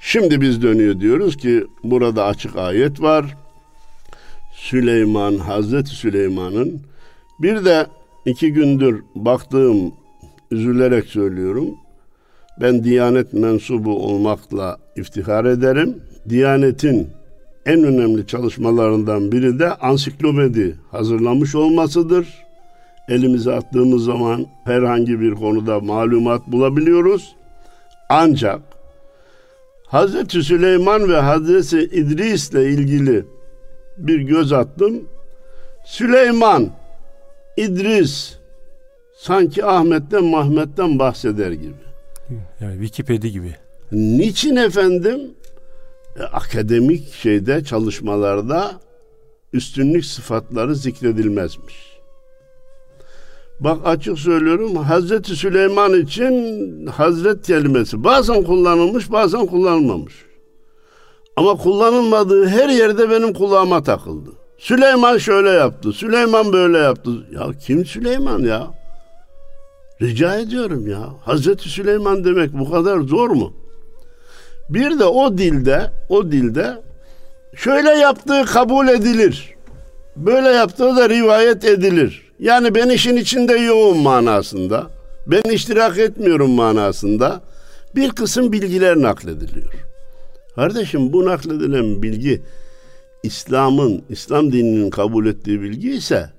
Şimdi 0.00 0.40
biz 0.40 0.62
dönüyor 0.62 1.00
diyoruz 1.00 1.36
ki 1.36 1.64
burada 1.84 2.24
açık 2.24 2.56
ayet 2.56 3.00
var. 3.00 3.36
Süleyman, 4.64 5.38
Hazreti 5.38 5.90
Süleyman'ın 5.90 6.80
bir 7.42 7.64
de 7.64 7.86
iki 8.26 8.52
gündür 8.52 9.02
baktığım 9.14 9.92
üzülerek 10.50 11.04
söylüyorum. 11.04 11.68
Ben 12.60 12.84
Diyanet 12.84 13.32
mensubu 13.32 14.06
olmakla 14.06 14.78
iftihar 14.96 15.44
ederim. 15.44 15.96
Diyanet'in 16.28 17.08
en 17.66 17.84
önemli 17.84 18.26
çalışmalarından 18.26 19.32
biri 19.32 19.58
de 19.58 19.74
ansiklopedi 19.74 20.76
hazırlamış 20.90 21.54
olmasıdır. 21.54 22.28
Elimize 23.08 23.52
attığımız 23.52 24.04
zaman 24.04 24.46
herhangi 24.64 25.20
bir 25.20 25.34
konuda 25.34 25.80
malumat 25.80 26.46
bulabiliyoruz. 26.46 27.36
Ancak 28.08 28.60
Hazreti 29.86 30.42
Süleyman 30.42 31.08
ve 31.08 31.16
Hazreti 31.16 31.78
İdris 31.78 32.50
ile 32.50 32.70
ilgili 32.70 33.33
bir 33.96 34.20
göz 34.20 34.52
attım. 34.52 35.08
Süleyman, 35.84 36.70
İdris 37.56 38.34
sanki 39.16 39.64
Ahmet'ten 39.64 40.24
Mahmet'ten 40.24 40.98
bahseder 40.98 41.52
gibi. 41.52 41.74
Yani 42.60 42.74
Wikipedia 42.74 43.30
gibi. 43.30 43.54
Niçin 43.92 44.56
efendim? 44.56 45.20
E, 46.18 46.22
akademik 46.22 47.12
şeyde 47.12 47.64
çalışmalarda 47.64 48.72
üstünlük 49.52 50.04
sıfatları 50.04 50.74
zikredilmezmiş. 50.74 51.94
Bak 53.60 53.78
açık 53.84 54.18
söylüyorum 54.18 54.76
Hazreti 54.76 55.36
Süleyman 55.36 56.00
için 56.00 56.86
Hazret 56.86 57.46
kelimesi 57.46 58.04
bazen 58.04 58.42
kullanılmış 58.42 59.12
bazen 59.12 59.46
kullanılmamış. 59.46 60.14
Ama 61.36 61.56
kullanılmadığı 61.56 62.46
her 62.46 62.68
yerde 62.68 63.10
benim 63.10 63.32
kulağıma 63.34 63.82
takıldı. 63.82 64.30
Süleyman 64.58 65.18
şöyle 65.18 65.50
yaptı, 65.50 65.92
Süleyman 65.92 66.52
böyle 66.52 66.78
yaptı. 66.78 67.10
Ya 67.32 67.46
kim 67.66 67.84
Süleyman 67.84 68.40
ya? 68.40 68.66
Rica 70.02 70.36
ediyorum 70.36 70.88
ya. 70.88 71.08
Hazreti 71.24 71.68
Süleyman 71.68 72.24
demek 72.24 72.52
bu 72.52 72.70
kadar 72.70 73.00
zor 73.00 73.30
mu? 73.30 73.52
Bir 74.70 74.98
de 74.98 75.04
o 75.04 75.38
dilde, 75.38 75.90
o 76.08 76.32
dilde 76.32 76.82
şöyle 77.56 77.90
yaptığı 77.90 78.44
kabul 78.44 78.88
edilir. 78.88 79.54
Böyle 80.16 80.48
yaptığı 80.48 80.96
da 80.96 81.08
rivayet 81.08 81.64
edilir. 81.64 82.32
Yani 82.38 82.74
ben 82.74 82.88
işin 82.88 83.16
içinde 83.16 83.52
yoğun 83.52 83.98
manasında. 83.98 84.90
Ben 85.26 85.50
iştirak 85.50 85.98
etmiyorum 85.98 86.50
manasında. 86.50 87.40
Bir 87.96 88.10
kısım 88.10 88.52
bilgiler 88.52 88.96
naklediliyor. 88.96 89.72
Kardeşim 90.56 91.12
bu 91.12 91.24
nakledilen 91.24 92.02
bilgi 92.02 92.42
İslam'ın, 93.22 94.02
İslam 94.08 94.52
dininin 94.52 94.90
kabul 94.90 95.26
ettiği 95.26 95.62
bilgi 95.62 95.92
ise 95.92 96.30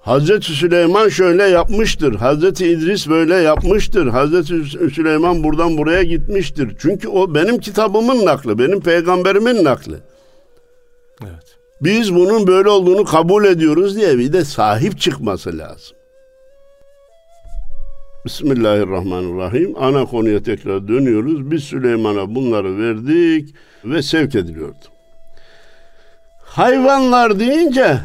Hazreti 0.00 0.52
Süleyman 0.52 1.08
şöyle 1.08 1.42
yapmıştır. 1.42 2.14
Hazreti 2.14 2.66
İdris 2.66 3.08
böyle 3.08 3.34
yapmıştır. 3.34 4.06
Hazreti 4.06 4.64
Süleyman 4.94 5.44
buradan 5.44 5.78
buraya 5.78 6.02
gitmiştir. 6.02 6.76
Çünkü 6.78 7.08
o 7.08 7.34
benim 7.34 7.58
kitabımın 7.58 8.24
nakli, 8.24 8.58
benim 8.58 8.80
peygamberimin 8.80 9.64
nakli. 9.64 9.96
Evet. 11.22 11.56
Biz 11.82 12.14
bunun 12.14 12.46
böyle 12.46 12.68
olduğunu 12.68 13.04
kabul 13.04 13.44
ediyoruz 13.44 13.96
diye 13.96 14.18
bir 14.18 14.32
de 14.32 14.44
sahip 14.44 15.00
çıkması 15.00 15.58
lazım. 15.58 15.96
Bismillahirrahmanirrahim. 18.24 19.74
Ana 19.78 20.04
konuya 20.04 20.42
tekrar 20.42 20.88
dönüyoruz. 20.88 21.50
Biz 21.50 21.64
Süleyman'a 21.64 22.34
bunları 22.34 22.78
verdik 22.78 23.54
ve 23.84 24.02
sevk 24.02 24.34
ediliyordu. 24.34 24.84
Hayvanlar 26.42 27.40
deyince 27.40 27.98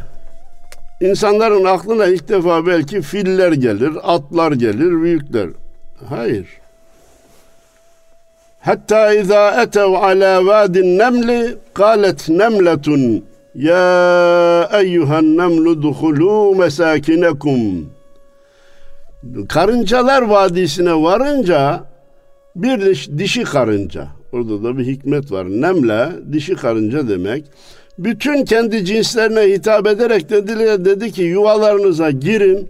insanların 1.01 1.63
aklına 1.63 2.06
ilk 2.06 2.30
defa 2.30 2.65
belki 2.65 3.01
filler 3.01 3.51
gelir, 3.51 3.91
atlar 4.04 4.51
gelir, 4.51 5.01
büyükler. 5.01 5.49
Hayır. 6.10 6.47
Hatta 8.60 9.13
izâ 9.13 9.62
etev 9.63 9.93
alâ 9.93 10.45
vâdin 10.45 10.97
nemli 10.97 11.58
kâlet 11.73 12.30
nemletun 12.30 13.25
ya 13.56 14.69
eyyuhen 14.73 15.38
nemlu 15.38 15.73
duhulû 15.73 16.58
mesâkinekum 16.58 17.94
Karıncalar 19.49 20.21
Vadisi'ne 20.21 20.93
varınca 20.93 21.83
bir 22.55 22.79
dişi 23.17 23.43
karınca. 23.43 24.07
Orada 24.31 24.63
da 24.63 24.77
bir 24.77 24.85
hikmet 24.85 25.31
var. 25.31 25.45
Nemle 25.49 26.09
dişi 26.31 26.55
karınca 26.55 27.09
demek. 27.09 27.45
Bütün 27.99 28.45
kendi 28.45 28.85
cinslerine 28.85 29.53
hitap 29.53 29.88
ederek 29.88 30.29
dedi, 30.29 30.85
dedi 30.85 31.11
ki 31.11 31.21
yuvalarınıza 31.23 32.11
girin. 32.11 32.67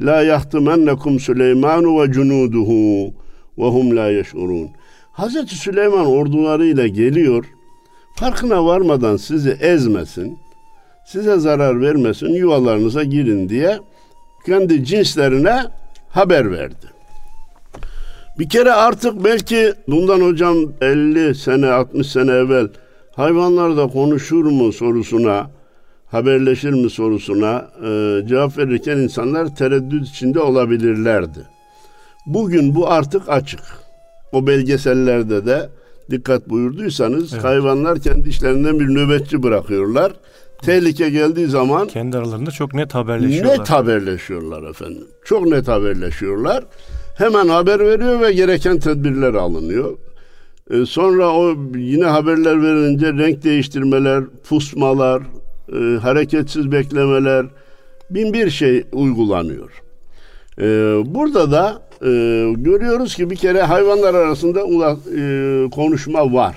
La 0.00 0.22
yahtimennekum 0.22 1.20
Süleymanu 1.20 2.02
ve 2.02 2.12
cunuduhu 2.12 3.14
ve 3.58 3.64
hum 3.64 3.96
la 3.96 4.10
yeş'urun. 4.10 4.68
Hazreti 5.12 5.54
Süleyman 5.54 6.06
ordularıyla 6.06 6.86
geliyor. 6.86 7.44
Farkına 8.16 8.66
varmadan 8.66 9.16
sizi 9.16 9.50
ezmesin, 9.50 10.38
size 11.06 11.36
zarar 11.38 11.80
vermesin, 11.80 12.28
yuvalarınıza 12.28 13.04
girin 13.04 13.48
diye 13.48 13.78
kendi 14.46 14.84
cinslerine 14.84 15.62
haber 16.08 16.52
verdi. 16.52 16.86
Bir 18.38 18.48
kere 18.48 18.72
artık 18.72 19.24
belki 19.24 19.74
bundan 19.88 20.20
hocam 20.20 20.56
50 20.80 21.34
sene 21.34 21.66
60 21.66 22.06
sene 22.06 22.30
evvel 22.30 22.68
hayvanlar 23.12 23.76
da 23.76 23.86
konuşur 23.86 24.44
mu 24.44 24.72
sorusuna 24.72 25.50
haberleşir 26.06 26.70
mi 26.70 26.90
sorusuna 26.90 27.70
e, 27.84 28.22
cevap 28.28 28.58
verirken 28.58 28.96
insanlar 28.96 29.56
tereddüt 29.56 30.08
içinde 30.08 30.40
olabilirlerdi. 30.40 31.40
Bugün 32.26 32.74
bu 32.74 32.90
artık 32.90 33.28
açık. 33.28 33.60
O 34.32 34.46
belgesellerde 34.46 35.46
de 35.46 35.68
dikkat 36.10 36.48
buyurduysanız 36.48 37.32
evet. 37.32 37.44
hayvanlar 37.44 38.00
kendi 38.00 38.28
işlerinden 38.28 38.80
bir 38.80 38.94
nöbetçi 38.94 39.42
bırakıyorlar. 39.42 40.12
Tehlike 40.64 41.10
geldiği 41.10 41.46
zaman 41.46 41.88
kendi 41.88 42.18
aralarında 42.18 42.50
çok 42.50 42.74
net 42.74 42.94
haberleşiyorlar. 42.94 43.58
Net 43.58 43.70
haberleşiyorlar 43.70 44.70
efendim. 44.70 45.04
Çok 45.24 45.46
net 45.46 45.68
haberleşiyorlar. 45.68 46.64
Hemen 47.18 47.48
haber 47.48 47.80
veriyor 47.80 48.20
ve 48.20 48.32
gereken 48.32 48.78
tedbirler 48.78 49.34
alınıyor. 49.34 49.96
Ee, 50.70 50.86
sonra 50.86 51.30
o 51.30 51.54
yine 51.76 52.04
haberler 52.04 52.62
verince 52.62 53.12
renk 53.12 53.44
değiştirmeler, 53.44 54.24
pusmalar, 54.48 55.22
e, 55.72 55.98
hareketsiz 55.98 56.72
beklemeler 56.72 57.46
bin 58.10 58.32
bir 58.32 58.50
şey 58.50 58.84
uygulanıyor. 58.92 59.70
Ee, 60.58 60.64
burada 61.06 61.52
da 61.52 61.82
e, 62.02 62.08
görüyoruz 62.56 63.14
ki 63.14 63.30
bir 63.30 63.36
kere 63.36 63.62
hayvanlar 63.62 64.14
arasında 64.14 64.60
e, 65.16 65.70
konuşma 65.70 66.32
var. 66.32 66.56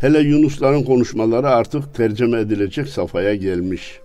Hele 0.00 0.18
Yunusların 0.18 0.82
konuşmaları 0.82 1.48
artık 1.48 1.94
tercüme 1.94 2.40
edilecek 2.40 2.88
safhaya 2.88 3.34
gelmiş. 3.34 4.00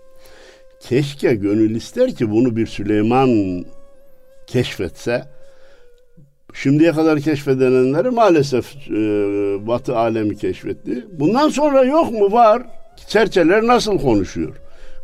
Keşke 0.80 1.36
gönül 1.36 1.76
ister 1.76 2.16
ki 2.16 2.32
bunu 2.32 2.56
bir 2.56 2.68
Süleyman 2.68 3.66
keşfetse. 4.48 5.24
Şimdiye 6.54 6.92
kadar 6.92 7.20
keşfedilenleri 7.20 8.10
maalesef 8.10 8.76
e, 8.90 8.92
Batı 9.68 9.98
alemi 9.98 10.38
keşfetti. 10.38 11.06
Bundan 11.12 11.50
sonra 11.50 11.84
yok 11.84 12.12
mu? 12.12 12.32
Var. 12.32 12.64
Serçeler 13.08 13.68
nasıl 13.68 13.98
konuşuyor? 13.98 14.56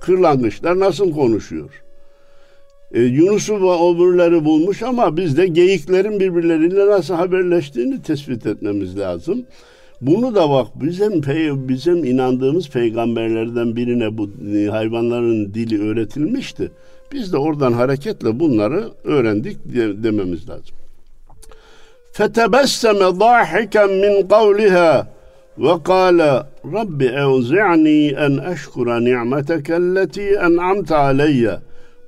Kırlangıçlar 0.02 0.80
nasıl 0.80 1.12
konuşuyor? 1.12 1.84
E, 2.94 3.02
Yunus'u 3.02 3.54
ve 3.54 3.96
öbürleri 3.96 4.46
bulmuş 4.46 4.84
ama 4.84 5.18
biz 5.18 5.38
de 5.38 5.48
geyiklerin 5.48 6.20
birbirleriyle 6.20 6.88
nasıl 6.88 7.14
haberleştiğini 7.14 8.02
tespit 8.02 8.46
etmemiz 8.46 9.00
lazım. 9.00 9.46
Bunu 10.02 10.36
da 10.36 10.50
bak 10.50 10.68
bizim 10.76 11.22
pey 11.22 11.70
bizim 11.70 12.06
inandığımız 12.06 12.70
peygamberlerden 12.70 13.76
birine 13.76 14.18
bu 14.18 14.30
hayvanların 14.72 15.54
dili 15.54 15.90
öğretilmişti. 15.90 16.72
Biz 17.12 17.34
de 17.34 17.38
oradan 17.38 17.74
hareketle 17.74 18.40
bunları 18.40 18.90
öğrendik 19.04 19.58
dememiz 20.04 20.50
lazım. 20.50 20.76
Fetebesseme 22.12 23.20
dahiken 23.20 23.90
min 23.90 24.28
kavliha 24.28 25.08
ve 25.58 25.84
kâle 25.84 26.44
Rabbi 26.74 27.06
evzi'ni 27.06 28.08
en 28.08 28.54
eşkura 28.54 29.00
ni'meteke 29.00 29.74
en 29.74 30.52
en'amte 30.52 30.96
aleyye 30.96 31.60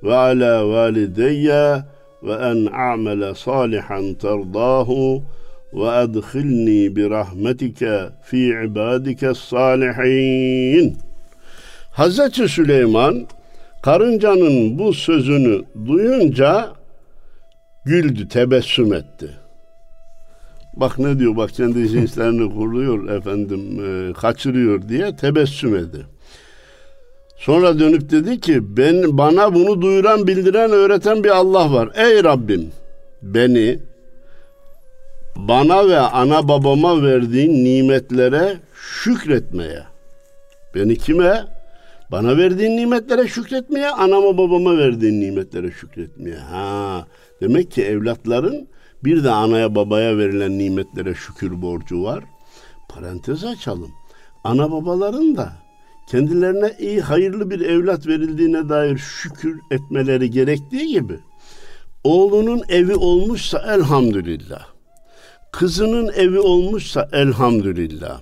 ve 0.02 0.14
ala 0.14 0.68
valideyye 0.68 1.82
ve 2.22 2.32
en 2.32 2.66
a'mele 2.66 3.34
salihan 3.34 4.14
terdâhu 4.14 5.22
bi 5.72 7.10
rahmetike 7.10 8.00
fi 8.22 8.38
ibadike 8.66 9.34
salihin. 9.34 10.96
Hazreti 11.90 12.48
Süleyman 12.48 13.26
karıncanın 13.82 14.78
bu 14.78 14.92
sözünü 14.92 15.62
duyunca 15.86 16.72
güldü, 17.84 18.28
tebessüm 18.28 18.92
etti. 18.92 19.30
Bak 20.76 20.98
ne 20.98 21.18
diyor, 21.18 21.36
bak 21.36 21.50
kendi 21.50 21.88
cinslerini 21.92 22.54
kuruyor 22.54 23.08
efendim, 23.08 23.60
e, 23.84 24.12
kaçırıyor 24.12 24.88
diye 24.88 25.16
tebessüm 25.16 25.76
etti. 25.76 26.06
Sonra 27.36 27.78
dönüp 27.78 28.10
dedi 28.10 28.40
ki 28.40 28.76
ben 28.76 29.18
bana 29.18 29.54
bunu 29.54 29.82
duyuran, 29.82 30.26
bildiren, 30.26 30.70
öğreten 30.70 31.24
bir 31.24 31.30
Allah 31.30 31.72
var. 31.72 31.90
Ey 31.94 32.24
Rabbim 32.24 32.70
beni 33.22 33.78
bana 35.36 35.88
ve 35.88 35.98
ana 35.98 36.48
babama 36.48 37.02
verdiğin 37.02 37.64
nimetlere 37.64 38.58
şükretmeye. 39.02 39.82
Beni 40.74 40.96
kime? 40.96 41.44
Bana 42.10 42.36
verdiğin 42.36 42.76
nimetlere 42.76 43.28
şükretmeye, 43.28 43.90
anama 43.90 44.38
babama 44.38 44.78
verdiğin 44.78 45.20
nimetlere 45.20 45.70
şükretmeye. 45.70 46.36
Ha, 46.36 47.06
demek 47.40 47.70
ki 47.70 47.82
evlatların 47.82 48.68
bir 49.04 49.24
de 49.24 49.30
anaya 49.30 49.74
babaya 49.74 50.18
verilen 50.18 50.58
nimetlere 50.58 51.14
şükür 51.14 51.62
borcu 51.62 52.02
var. 52.02 52.24
Parantez 52.88 53.44
açalım. 53.44 53.90
Ana 54.44 54.72
babaların 54.72 55.36
da 55.36 55.52
kendilerine 56.10 56.72
iyi 56.78 57.00
hayırlı 57.00 57.50
bir 57.50 57.60
evlat 57.60 58.06
verildiğine 58.06 58.68
dair 58.68 58.98
şükür 58.98 59.60
etmeleri 59.70 60.30
gerektiği 60.30 60.86
gibi 60.86 61.18
oğlunun 62.04 62.62
evi 62.68 62.94
olmuşsa 62.94 63.58
elhamdülillah 63.74 64.71
Kızının 65.52 66.12
evi 66.16 66.38
olmuşsa 66.38 67.08
elhamdülillah. 67.12 68.20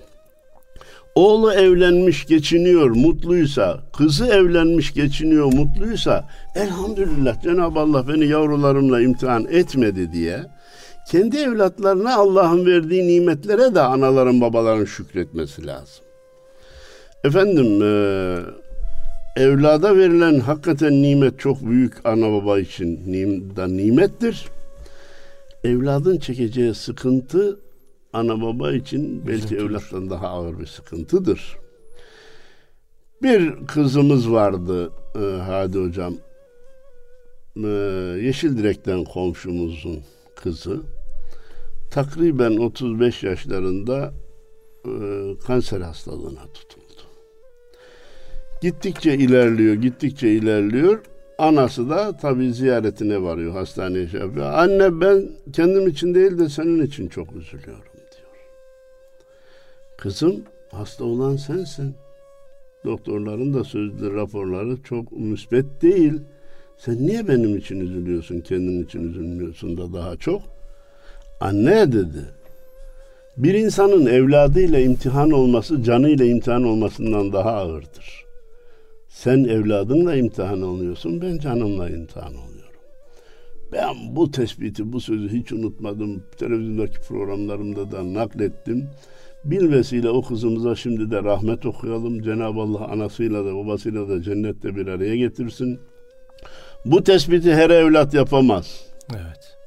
Oğlu 1.15 1.53
evlenmiş 1.53 2.25
geçiniyor 2.25 2.89
mutluysa, 2.89 3.79
kızı 3.97 4.25
evlenmiş 4.25 4.93
geçiniyor 4.93 5.53
mutluysa 5.53 6.29
elhamdülillah 6.55 7.41
Cenab-ı 7.41 7.79
Allah 7.79 8.07
beni 8.07 8.27
yavrularımla 8.27 9.01
imtihan 9.01 9.47
etmedi 9.49 10.11
diye 10.11 10.45
kendi 11.11 11.37
evlatlarına 11.37 12.15
Allah'ın 12.15 12.65
verdiği 12.65 13.07
nimetlere 13.07 13.75
de 13.75 13.81
anaların 13.81 14.41
babaların 14.41 14.85
şükretmesi 14.85 15.67
lazım. 15.67 16.05
Efendim 17.23 17.81
e, 17.83 17.91
evlada 19.41 19.97
verilen 19.97 20.39
hakikaten 20.39 21.01
nimet 21.01 21.39
çok 21.39 21.61
büyük 21.61 22.05
ana 22.05 22.31
baba 22.31 22.59
için 22.59 22.99
da 23.55 23.67
nimettir 23.67 24.45
evladın 25.63 26.17
çekeceği 26.17 26.73
sıkıntı 26.73 27.59
ana 28.13 28.41
baba 28.41 28.71
için 28.71 29.27
belki 29.27 29.55
evlattan 29.55 30.09
daha 30.09 30.27
ağır 30.27 30.59
bir 30.59 30.65
sıkıntıdır. 30.65 31.57
Bir 33.23 33.67
kızımız 33.67 34.31
vardı 34.31 34.91
e, 35.15 35.19
Hadi 35.19 35.79
Hocam. 35.79 36.13
E, 37.63 37.67
Yeşil 38.21 38.57
Direk'ten 38.57 39.03
komşumuzun 39.03 39.99
kızı. 40.35 40.81
Takriben 41.91 42.57
35 42.57 43.23
yaşlarında 43.23 44.13
e, 44.85 44.91
kanser 45.47 45.81
hastalığına 45.81 46.47
tutuldu. 46.53 47.01
Gittikçe 48.61 49.15
ilerliyor, 49.15 49.73
gittikçe 49.73 50.29
ilerliyor. 50.29 51.03
Anası 51.41 51.89
da 51.89 52.17
tabii 52.17 52.53
ziyaretine 52.53 53.21
varıyor 53.21 53.53
hastaneye 53.53 54.07
şey 54.07 54.19
yapıyor. 54.19 54.53
Anne 54.53 55.01
ben 55.01 55.29
kendim 55.53 55.87
için 55.87 56.15
değil 56.15 56.39
de 56.39 56.49
senin 56.49 56.85
için 56.85 57.07
çok 57.07 57.27
üzülüyorum 57.35 57.93
diyor. 57.93 58.31
Kızım 59.97 60.43
hasta 60.71 61.03
olan 61.03 61.35
sensin. 61.35 61.95
Doktorların 62.85 63.53
da 63.53 63.63
sözlü 63.63 64.15
raporları 64.15 64.83
çok 64.83 65.11
müsbet 65.11 65.81
değil. 65.81 66.13
Sen 66.77 67.07
niye 67.07 67.27
benim 67.27 67.57
için 67.57 67.79
üzülüyorsun, 67.79 68.41
kendin 68.41 68.83
için 68.83 69.09
üzülmüyorsun 69.09 69.77
da 69.77 69.93
daha 69.93 70.15
çok? 70.15 70.41
Anne 71.39 71.91
dedi. 71.91 72.25
Bir 73.37 73.53
insanın 73.53 74.05
evladıyla 74.05 74.79
imtihan 74.79 75.31
olması 75.31 75.83
canıyla 75.83 76.25
imtihan 76.25 76.63
olmasından 76.63 77.33
daha 77.33 77.51
ağırdır. 77.51 78.20
Sen 79.11 79.43
evladınla 79.43 80.15
imtihan 80.15 80.61
oluyorsun, 80.61 81.21
ben 81.21 81.37
canımla 81.37 81.89
imtihan 81.89 82.35
oluyorum. 82.35 82.79
Ben 83.71 84.15
bu 84.15 84.31
tespiti, 84.31 84.93
bu 84.93 85.01
sözü 85.01 85.29
hiç 85.29 85.51
unutmadım. 85.51 86.23
Televizyondaki 86.37 87.01
programlarımda 87.07 87.91
da 87.91 88.13
naklettim. 88.13 88.89
Bil 89.45 89.71
vesile 89.71 90.09
o 90.09 90.21
kızımıza 90.21 90.75
şimdi 90.75 91.11
de 91.11 91.23
rahmet 91.23 91.65
okuyalım. 91.65 92.21
Cenab-ı 92.21 92.61
Allah 92.61 92.87
anasıyla 92.87 93.45
da 93.45 93.55
babasıyla 93.55 94.09
da 94.09 94.21
cennette 94.21 94.75
bir 94.75 94.87
araya 94.87 95.15
getirsin. 95.15 95.79
Bu 96.85 97.03
tespiti 97.03 97.53
her 97.53 97.69
evlat 97.69 98.13
yapamaz. 98.13 98.85
Evet. 99.13 99.57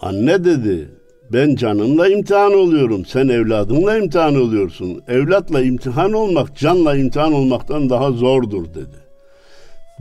Anne 0.00 0.44
dedi, 0.44 0.90
ben 1.32 1.54
canımla 1.54 2.08
imtihan 2.08 2.54
oluyorum. 2.54 3.04
Sen 3.06 3.28
evladınla 3.28 3.96
imtihan 3.96 4.34
oluyorsun. 4.34 5.02
Evlatla 5.08 5.62
imtihan 5.62 6.12
olmak 6.12 6.56
canla 6.56 6.96
imtihan 6.96 7.32
olmaktan 7.32 7.90
daha 7.90 8.10
zordur 8.10 8.64
dedi. 8.64 8.96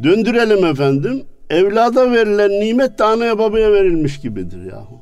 Döndürelim 0.04 0.66
efendim. 0.66 1.24
Evlada 1.50 2.12
verilen 2.12 2.52
nimet 2.52 3.00
de 3.00 3.04
anaya 3.04 3.40
babaya 3.40 3.74
verilmiş 3.74 4.20
gibidir 4.20 4.72
yahu. 4.72 5.00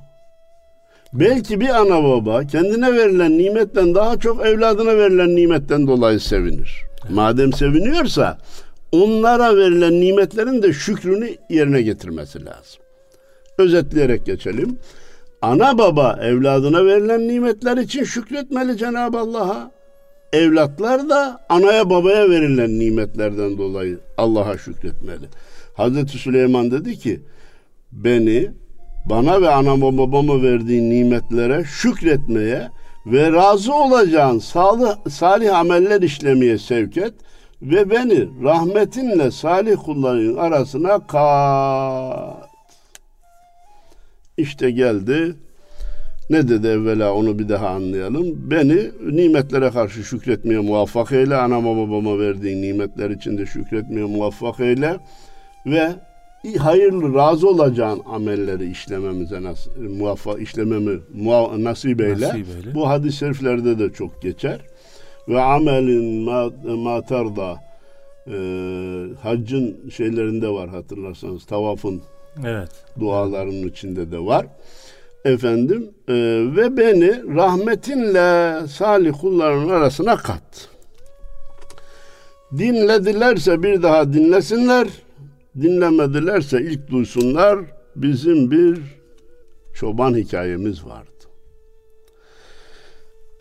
Belki 1.14 1.60
bir 1.60 1.70
ana 1.70 2.04
baba 2.04 2.44
kendine 2.44 2.94
verilen 2.94 3.38
nimetten 3.38 3.96
daha 3.96 4.20
çok 4.20 4.46
evladına 4.46 4.98
verilen 4.98 5.36
nimetten 5.36 5.88
dolayı 5.88 6.20
sevinir. 6.20 6.82
Madem 7.10 7.54
seviniyorsa 7.54 8.38
onlara 8.92 9.58
verilen 9.58 10.02
nimetlerin 10.02 10.62
de 10.62 10.74
şükrünü 10.74 11.30
yerine 11.50 11.82
getirmesi 11.82 12.46
lazım. 12.46 12.82
Özetleyerek 13.58 14.26
geçelim. 14.26 14.78
Ana 15.44 15.78
baba 15.78 16.20
evladına 16.22 16.86
verilen 16.86 17.28
nimetler 17.28 17.78
için 17.78 18.04
şükretmeli 18.04 18.78
Cenab-ı 18.78 19.20
Allah'a. 19.20 19.72
Evlatlar 20.34 21.10
da 21.10 21.40
anaya 21.50 21.90
babaya 21.90 22.30
verilen 22.30 22.80
nimetlerden 22.80 23.58
dolayı 23.58 24.00
Allah'a 24.18 24.58
şükretmeli. 24.58 25.26
Hazreti 25.74 26.18
Süleyman 26.18 26.72
dedi 26.72 27.00
ki 27.00 27.22
beni 27.92 28.52
bana 29.06 29.42
ve 29.42 29.50
anama 29.50 29.98
babama 29.98 30.42
verdiğin 30.42 30.90
nimetlere 30.90 31.64
şükretmeye 31.64 32.70
ve 33.06 33.32
razı 33.32 33.74
olacağın 33.74 34.40
salih, 34.40 35.10
salih 35.10 35.56
ameller 35.56 36.02
işlemeye 36.02 36.58
sevk 36.58 36.98
et 36.98 37.14
ve 37.62 37.90
beni 37.90 38.44
rahmetinle 38.44 39.32
salih 39.32 39.76
kulların 39.86 40.36
arasına 40.36 41.08
kat. 41.08 42.53
İşte 44.38 44.72
geldi. 44.72 45.36
Ne 46.30 46.48
dedi 46.48 46.68
evvela 46.68 47.14
onu 47.14 47.40
bir 47.40 47.50
daha 47.50 47.68
anlayalım. 47.68 48.52
Beni 48.52 48.92
nimetlere 49.16 49.70
karşı 49.70 50.04
şükretmeye 50.04 50.60
muvaffak 50.60 51.12
eyle. 51.12 51.36
Anama 51.36 51.78
babama 51.78 52.20
verdiğin 52.20 52.62
nimetler 52.62 53.10
için 53.10 53.38
de 53.38 53.46
şükretmeye 53.46 54.06
muvaffak 54.06 54.60
eyle. 54.60 54.98
Ve 55.66 55.90
hayırlı 56.58 57.16
razı 57.16 57.50
olacağın 57.50 58.02
amelleri 58.06 58.72
işlememize 58.72 59.44
nas 59.44 59.68
muvaffak 59.78 60.42
işlememi 60.42 61.00
muva, 61.14 61.64
nasip 61.64 62.02
eyle. 62.02 62.28
nasip 62.28 62.48
eyle. 62.58 62.76
Bu 62.76 62.90
hadis-i 62.90 63.18
şeriflerde 63.18 63.80
de 63.80 63.94
çok 63.94 64.22
geçer. 64.22 64.60
Ve 65.28 65.42
amelin 65.42 66.24
matarda 66.80 67.56
e, 68.28 68.36
haccın 69.22 69.90
şeylerinde 69.90 70.50
var 70.50 70.70
hatırlarsanız 70.70 71.46
tavafın 71.46 72.02
Evet. 72.46 72.70
Dualarının 73.00 73.68
içinde 73.68 74.12
de 74.12 74.20
var. 74.20 74.46
Efendim 75.26 75.92
e, 76.08 76.14
ve 76.56 76.78
beni 76.78 77.36
rahmetinle 77.36 78.68
salih 78.68 79.14
kulların 79.22 79.70
arasına 79.70 80.16
kat. 80.16 80.70
Dinledilerse 82.58 83.64
bir 83.64 83.84
daha 83.84 84.14
dinlesinler. 84.14 84.88
Dinlemedilerse 85.62 86.62
ilk 86.62 86.92
duysunlar. 86.92 87.60
Bizim 87.96 88.52
bir 88.52 88.82
çoban 89.74 90.16
hikayemiz 90.16 90.86
vardı. 90.86 91.10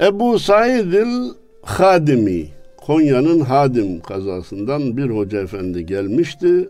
Ebu 0.01 0.39
Said'il 0.39 1.31
Hadimi 1.63 2.49
Konya'nın 2.77 3.41
Hadim 3.41 4.01
kazasından 4.01 4.97
bir 4.97 5.11
hoca 5.11 5.41
efendi 5.41 5.87
gelmişti. 5.87 6.69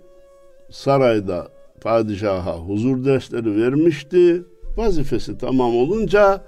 Sarayda 0.70 1.48
padişaha 1.82 2.56
huzur 2.56 3.04
dersleri 3.04 3.56
vermişti. 3.56 4.42
Vazifesi 4.76 5.38
tamam 5.38 5.76
olunca 5.76 6.44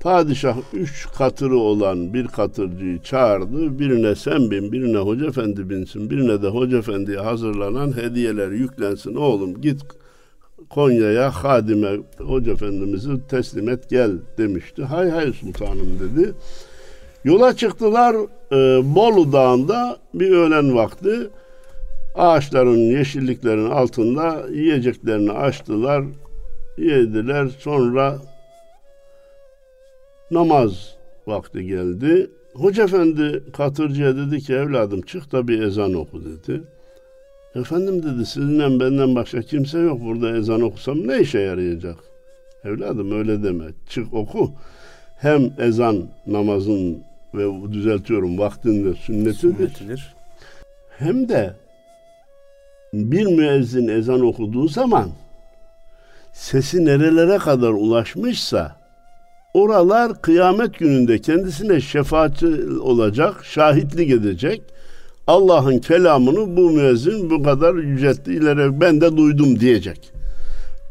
padişah 0.00 0.56
üç 0.72 1.08
katırı 1.18 1.56
olan 1.56 2.14
bir 2.14 2.26
katırcıyı 2.26 3.02
çağırdı. 3.02 3.78
Birine 3.78 4.14
sen 4.14 4.50
bin, 4.50 4.72
birine 4.72 4.98
hoca 4.98 5.26
efendi 5.26 5.70
binsin, 5.70 6.10
birine 6.10 6.42
de 6.42 6.48
hoca 6.48 6.78
efendiye 6.78 7.18
hazırlanan 7.18 7.96
hediyeler 7.96 8.50
yüklensin. 8.50 9.14
Oğlum 9.14 9.60
git 9.60 9.80
Konya'ya 10.70 11.30
hadime 11.30 11.90
hoca 12.18 12.52
efendimizi 12.52 13.10
teslim 13.28 13.68
et 13.68 13.90
gel 13.90 14.10
demişti. 14.38 14.84
Hay 14.84 15.10
hay 15.10 15.32
sultanım 15.32 15.98
dedi. 16.00 16.32
Yola 17.24 17.56
çıktılar 17.56 18.16
e, 18.52 18.94
Bolu 18.94 19.32
Dağı'nda 19.32 19.96
bir 20.14 20.30
öğlen 20.30 20.74
vakti 20.74 21.30
ağaçların 22.14 22.78
yeşilliklerin 22.78 23.70
altında 23.70 24.46
yiyeceklerini 24.50 25.32
açtılar, 25.32 26.04
yediler. 26.78 27.48
Sonra 27.58 28.18
namaz 30.30 30.96
vakti 31.26 31.66
geldi. 31.66 32.30
Hoca 32.54 32.84
efendi 32.84 33.42
katırcıya 33.52 34.16
dedi 34.16 34.40
ki 34.40 34.54
evladım 34.54 35.02
çık 35.02 35.32
da 35.32 35.48
bir 35.48 35.62
ezan 35.62 35.94
oku 35.94 36.24
dedi. 36.24 36.62
Efendim 37.54 38.02
dedi 38.02 38.26
sizinle 38.26 38.80
benden 38.80 39.14
başka 39.14 39.42
kimse 39.42 39.78
yok 39.78 40.00
burada 40.00 40.36
ezan 40.36 40.60
okusam 40.60 41.08
ne 41.08 41.20
işe 41.20 41.38
yarayacak? 41.38 41.96
Evladım 42.64 43.18
öyle 43.18 43.42
deme 43.42 43.64
çık 43.88 44.14
oku. 44.14 44.50
Hem 45.18 45.52
ezan 45.58 46.04
namazın 46.26 47.02
ve 47.34 47.72
düzeltiyorum 47.72 48.38
vaktinde 48.38 48.94
sünnetidir. 48.94 49.34
sünnetidir. 49.34 50.14
Hem 50.98 51.28
de 51.28 51.54
bir 52.92 53.26
müezzin 53.26 53.88
ezan 53.88 54.20
okuduğu 54.20 54.68
zaman 54.68 55.08
sesi 56.32 56.84
nerelere 56.84 57.38
kadar 57.38 57.70
ulaşmışsa 57.70 58.76
oralar 59.54 60.22
kıyamet 60.22 60.78
gününde 60.78 61.18
kendisine 61.18 61.80
şefaatçi 61.80 62.46
olacak, 62.80 63.44
şahitlik 63.44 64.10
edecek. 64.10 64.62
Allah'ın 65.26 65.78
kelamını 65.78 66.56
bu 66.56 66.70
müezzin 66.70 67.30
bu 67.30 67.42
kadar 67.42 67.74
yüceltti 67.74 68.32
ileri 68.32 68.80
ben 68.80 69.00
de 69.00 69.16
duydum 69.16 69.60
diyecek. 69.60 70.12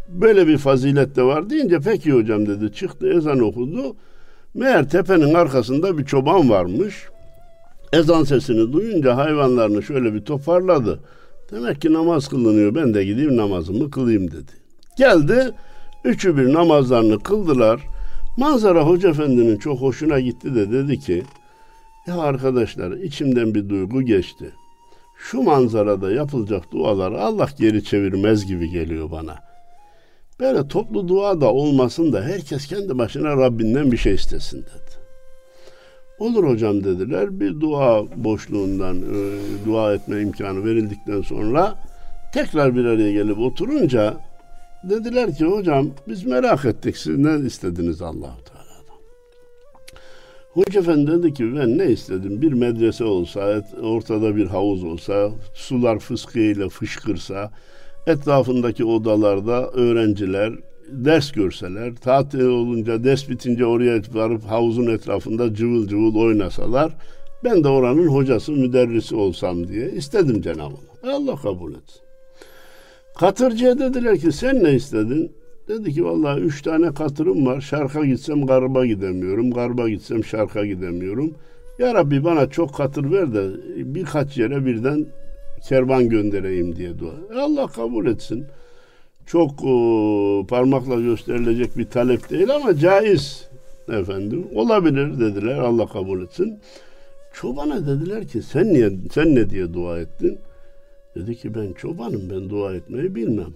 Böyle 0.10 0.48
bir 0.48 0.58
fazilet 0.58 1.16
de 1.16 1.24
var 1.24 1.50
deyince 1.50 1.80
peki 1.80 2.12
hocam 2.12 2.48
dedi 2.48 2.74
çıktı 2.74 3.14
ezan 3.14 3.40
okudu. 3.40 3.96
Meğer 4.54 4.90
tepenin 4.90 5.34
arkasında 5.34 5.98
bir 5.98 6.06
çoban 6.06 6.50
varmış. 6.50 6.96
Ezan 7.94 8.24
sesini 8.24 8.74
duyunca 8.74 9.18
hayvanlarını 9.18 9.84
şöyle 9.84 10.14
bir 10.14 10.22
toparladı. 10.22 11.00
Demek 11.52 11.82
ki 11.82 11.94
namaz 11.94 12.28
kılınıyor. 12.28 12.76
Ben 12.76 12.94
de 12.94 13.06
gideyim 13.06 13.38
namazımı 13.38 13.92
kılayım 13.92 14.32
dedi. 14.32 14.52
Geldi. 14.98 15.52
Üçü 16.04 16.38
bir 16.38 16.54
namazlarını 16.54 17.20
kıldılar. 17.20 17.82
Manzara 18.38 18.84
Hoca 18.88 19.10
Efendi'nin 19.10 19.58
çok 19.58 19.82
hoşuna 19.82 20.20
gitti 20.20 20.56
de 20.56 20.72
dedi 20.72 21.00
ki 21.00 21.24
ya 22.08 22.18
arkadaşlar 22.20 22.92
içimden 22.92 23.56
bir 23.56 23.70
duygu 23.70 24.02
geçti. 24.02 24.52
Şu 25.18 25.42
manzarada 25.42 26.12
yapılacak 26.12 26.72
duaları 26.72 27.22
Allah 27.22 27.50
geri 27.60 27.84
çevirmez 27.84 28.46
gibi 28.46 28.70
geliyor 28.70 29.12
bana. 29.12 29.36
Böyle 30.40 30.68
toplu 30.68 31.08
dua 31.08 31.42
da 31.42 31.54
olmasın 31.54 32.14
da 32.14 32.22
herkes 32.24 32.68
kendi 32.68 32.98
başına 32.98 33.38
Rabbinden 33.38 33.92
bir 33.92 33.98
şey 33.98 34.14
istesin 34.14 34.58
dedi. 34.58 35.01
Olur 36.22 36.50
hocam 36.50 36.84
dediler. 36.84 37.40
Bir 37.40 37.62
dua 37.62 38.04
boşluğundan 38.16 38.98
e, 38.98 39.66
dua 39.66 39.94
etme 39.94 40.22
imkanı 40.22 40.66
verildikten 40.66 41.22
sonra 41.22 41.76
tekrar 42.34 42.76
bir 42.76 42.86
araya 42.86 43.12
gelip 43.12 43.40
oturunca 43.40 44.18
dediler 44.84 45.36
ki 45.36 45.46
hocam 45.46 45.90
biz 46.08 46.26
merak 46.26 46.66
ettik 46.66 46.98
siz 46.98 47.18
ne 47.18 47.48
istediniz 47.48 48.02
allah 48.02 48.38
Teala'dan. 48.46 49.02
Hoca 50.52 50.80
efendi 50.80 51.12
dedi 51.12 51.34
ki 51.34 51.56
ben 51.56 51.78
ne 51.78 51.86
istedim? 51.86 52.42
Bir 52.42 52.54
medrese 52.54 53.04
olsa, 53.04 53.64
ortada 53.84 54.36
bir 54.36 54.46
havuz 54.46 54.84
olsa, 54.84 55.30
sular 55.54 56.00
fıskıyla 56.00 56.70
fışkırsa, 56.70 57.52
etrafındaki 58.08 58.86
odalarda 58.86 59.72
öğrenciler 59.72 60.54
ders 60.92 61.32
görseler, 61.32 61.96
tatil 61.96 62.42
olunca 62.42 63.04
ders 63.04 63.30
bitince 63.30 63.66
oraya 63.66 64.02
varıp 64.14 64.44
havuzun 64.44 64.88
etrafında 64.88 65.54
cıvıl 65.54 65.88
cıvıl 65.88 66.16
oynasalar, 66.16 66.92
ben 67.44 67.64
de 67.64 67.68
oranın 67.68 68.08
hocası, 68.08 68.52
müderrisi 68.52 69.16
olsam 69.16 69.68
diye 69.68 69.92
istedim 69.92 70.42
Cenab-ı 70.42 71.10
Allah 71.12 71.36
kabul 71.36 71.72
etsin. 71.72 72.02
Katırcıya 73.20 73.80
dediler 73.80 74.18
ki 74.18 74.32
sen 74.32 74.64
ne 74.64 74.74
istedin? 74.74 75.32
Dedi 75.68 75.94
ki 75.94 76.06
vallahi 76.06 76.40
üç 76.40 76.62
tane 76.62 76.94
katırım 76.94 77.46
var. 77.46 77.62
Şarka 77.62 78.06
gitsem 78.06 78.46
garba 78.46 78.86
gidemiyorum. 78.86 79.52
Garba 79.52 79.90
gitsem 79.90 80.24
şarka 80.24 80.66
gidemiyorum. 80.66 81.34
Ya 81.80 81.94
Rabbi 81.94 82.24
bana 82.24 82.50
çok 82.50 82.76
katır 82.76 83.12
ver 83.12 83.34
de 83.34 83.50
birkaç 83.96 84.38
yere 84.38 84.66
birden 84.66 85.06
kervan 85.70 86.10
göndereyim 86.10 86.76
diye 86.76 87.00
dua. 87.00 87.14
Allah 87.36 87.68
kabul 87.68 88.06
etsin. 88.06 88.46
Çok 89.26 89.52
e, 89.52 89.74
parmakla 90.48 91.02
gösterilecek 91.02 91.78
bir 91.78 91.86
talep 91.86 92.30
değil 92.30 92.56
ama 92.56 92.76
caiz 92.78 93.48
efendim. 93.90 94.48
Olabilir 94.56 95.20
dediler. 95.20 95.58
Allah 95.58 95.88
kabul 95.88 96.24
etsin. 96.24 96.60
Çobana 97.34 97.88
dediler 97.88 98.28
ki 98.28 98.42
sen 98.42 98.74
niye 98.74 98.92
sen 99.14 99.36
ne 99.36 99.50
diye 99.50 99.74
dua 99.74 100.00
ettin? 100.00 100.40
Dedi 101.16 101.36
ki 101.36 101.56
ben 101.56 101.74
çobanım 101.74 102.30
ben 102.30 102.50
dua 102.50 102.74
etmeyi 102.74 103.16
bilmem. 103.16 103.54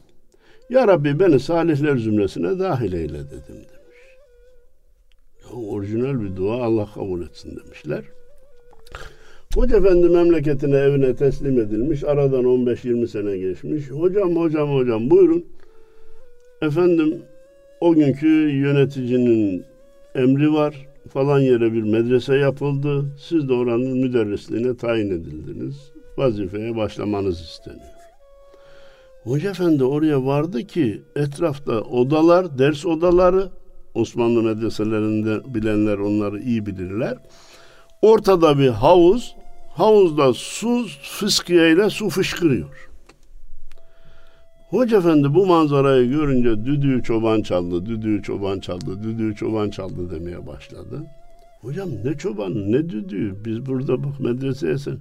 Ya 0.70 0.88
Rabbi 0.88 1.20
beni 1.20 1.40
salihler 1.40 1.98
zümresine 1.98 2.60
dahil 2.60 2.94
eyle 2.94 3.20
dedim 3.20 3.56
demiş. 3.56 4.02
Ya, 5.44 5.60
orijinal 5.60 6.22
bir 6.22 6.36
dua 6.36 6.64
Allah 6.64 6.88
kabul 6.94 7.22
etsin 7.22 7.60
demişler. 7.66 8.04
Hoca 9.56 9.78
efendi 9.78 10.10
memleketine 10.10 10.76
evine 10.76 11.16
teslim 11.16 11.60
edilmiş. 11.60 12.04
Aradan 12.04 12.44
15-20 12.44 13.08
sene 13.08 13.38
geçmiş. 13.38 13.92
Hocam 13.92 14.36
hocam 14.36 14.76
hocam 14.76 15.10
buyurun. 15.10 15.46
Efendim 16.66 17.24
o 17.80 17.94
günkü 17.94 18.28
yöneticinin 18.50 19.66
emri 20.16 20.54
var. 20.54 20.88
Falan 21.14 21.40
yere 21.40 21.74
bir 21.74 21.84
medrese 21.84 22.36
yapıldı. 22.36 23.06
Siz 23.18 23.50
de 23.50 23.54
oranın 23.54 23.98
müderrisliğine 23.98 24.78
tayin 24.78 25.10
edildiniz. 25.10 25.92
Vazifeye 26.18 26.76
başlamanız 26.76 27.42
isteniyor. 27.42 27.96
Hoca 29.24 29.50
efendi 29.50 29.84
oraya 29.84 30.26
vardı 30.26 30.64
ki 30.64 31.02
etrafta 31.16 31.82
odalar, 31.82 32.58
ders 32.58 32.86
odaları, 32.86 33.50
Osmanlı 33.94 34.44
medreselerinde 34.44 35.54
bilenler 35.54 35.98
onları 35.98 36.40
iyi 36.40 36.66
bilirler. 36.66 37.18
Ortada 38.02 38.60
bir 38.60 38.70
havuz, 38.70 39.36
havuzda 39.70 40.34
su 40.34 40.86
fıskiyeyle 41.04 41.90
su 41.90 42.10
fışkırıyor. 42.10 42.90
Hoca 44.70 44.98
efendi 44.98 45.34
bu 45.34 45.46
manzarayı 45.46 46.10
görünce 46.10 46.66
düdüğü 46.66 47.04
çoban 47.04 47.42
çaldı, 47.42 47.86
düdüğü 47.86 48.24
çoban 48.24 48.60
çaldı, 48.60 49.04
düdüğü 49.04 49.36
çoban 49.36 49.70
çaldı 49.70 50.12
demeye 50.12 50.48
başladı. 50.48 51.04
Hocam 51.62 51.90
ne 52.04 52.18
çoban 52.18 52.72
ne 52.72 52.90
düdüğü 52.90 53.46
biz 53.46 53.66
burada 53.66 54.04
bak 54.04 54.20
medreseye 54.20 54.78
sen. 54.78 54.98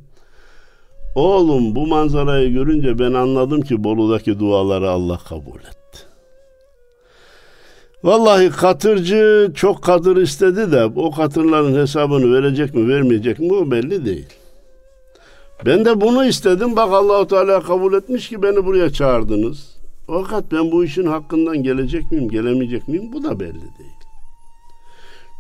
Oğlum 1.15 1.75
bu 1.75 1.87
manzarayı 1.87 2.53
görünce 2.53 2.99
ben 2.99 3.13
anladım 3.13 3.61
ki 3.61 3.85
Bolu'daki 3.85 4.39
duaları 4.39 4.91
Allah 4.91 5.19
kabul 5.29 5.61
etti. 5.61 5.99
Vallahi 8.05 8.51
katırcı 8.51 9.53
çok 9.55 9.83
katır 9.83 10.17
istedi 10.17 10.73
de 10.73 10.85
o 10.85 11.11
katırların 11.11 11.81
hesabını 11.81 12.35
verecek 12.35 12.75
mi 12.75 12.89
vermeyecek 12.89 13.39
mi 13.39 13.53
o 13.53 13.71
belli 13.71 14.05
değil. 14.05 14.27
Ben 15.67 15.85
de 15.85 16.01
bunu 16.01 16.25
istedim. 16.25 16.77
Bak 16.77 16.93
Allahu 16.93 17.27
Teala 17.27 17.61
kabul 17.61 17.95
etmiş 17.95 18.29
ki 18.29 18.43
beni 18.43 18.67
buraya 18.67 18.91
çağırdınız. 18.91 19.77
Fakat 20.07 20.53
ben 20.53 20.71
bu 20.73 20.85
işin 20.85 21.07
hakkından 21.07 21.63
gelecek 21.63 22.13
miyim, 22.13 22.29
gelemeyecek 22.29 22.89
miyim? 22.89 23.13
Bu 23.13 23.25
da 23.25 23.41
belli 23.41 23.53
değil. 23.79 23.95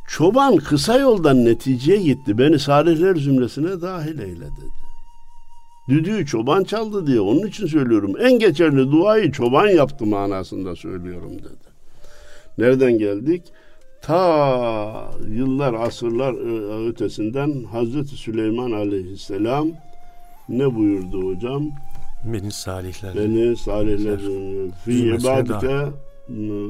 Çoban 0.08 0.56
kısa 0.56 0.98
yoldan 0.98 1.44
neticeye 1.44 2.02
gitti. 2.02 2.38
Beni 2.38 2.58
salihler 2.58 3.16
zümresine 3.16 3.80
dahil 3.80 4.18
eyle 4.18 4.40
dedi. 4.40 4.84
Düdüğü 5.88 6.26
çoban 6.26 6.64
çaldı 6.64 7.06
diye 7.06 7.20
onun 7.20 7.46
için 7.46 7.66
söylüyorum. 7.66 8.12
En 8.20 8.38
geçerli 8.38 8.92
duayı 8.92 9.32
çoban 9.32 9.68
yaptı 9.68 10.06
manasında 10.06 10.76
söylüyorum 10.76 11.32
dedi. 11.38 11.74
Nereden 12.58 12.98
geldik? 12.98 13.42
Ta 14.02 15.10
yıllar, 15.28 15.74
asırlar 15.74 16.34
ötesinden 16.88 17.64
Hazreti 17.72 18.16
Süleyman 18.16 18.72
Aleyhisselam 18.72 19.68
ne 20.48 20.74
buyurdu 20.74 21.30
hocam? 21.30 21.62
Beni 22.24 22.52
salihler. 22.52 23.14
Beni 23.14 23.56
salihler 23.56 24.20
fi 24.84 24.92
ibadike 24.92 25.76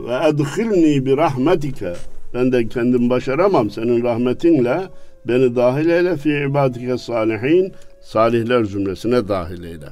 ve 0.08 0.28
edhilni 0.28 1.06
bi 1.06 1.16
rahmetike. 1.16 1.92
Ben 2.34 2.52
de 2.52 2.68
kendim 2.68 3.10
başaramam 3.10 3.70
senin 3.70 4.02
rahmetinle 4.02 4.82
beni 5.28 5.56
dahil 5.56 5.88
eyle 5.88 6.16
fi 6.16 6.30
ibadike 6.50 6.98
salihin 6.98 7.72
salihler 8.00 8.64
zümresine 8.64 9.28
dahil 9.28 9.64
eyle. 9.64 9.88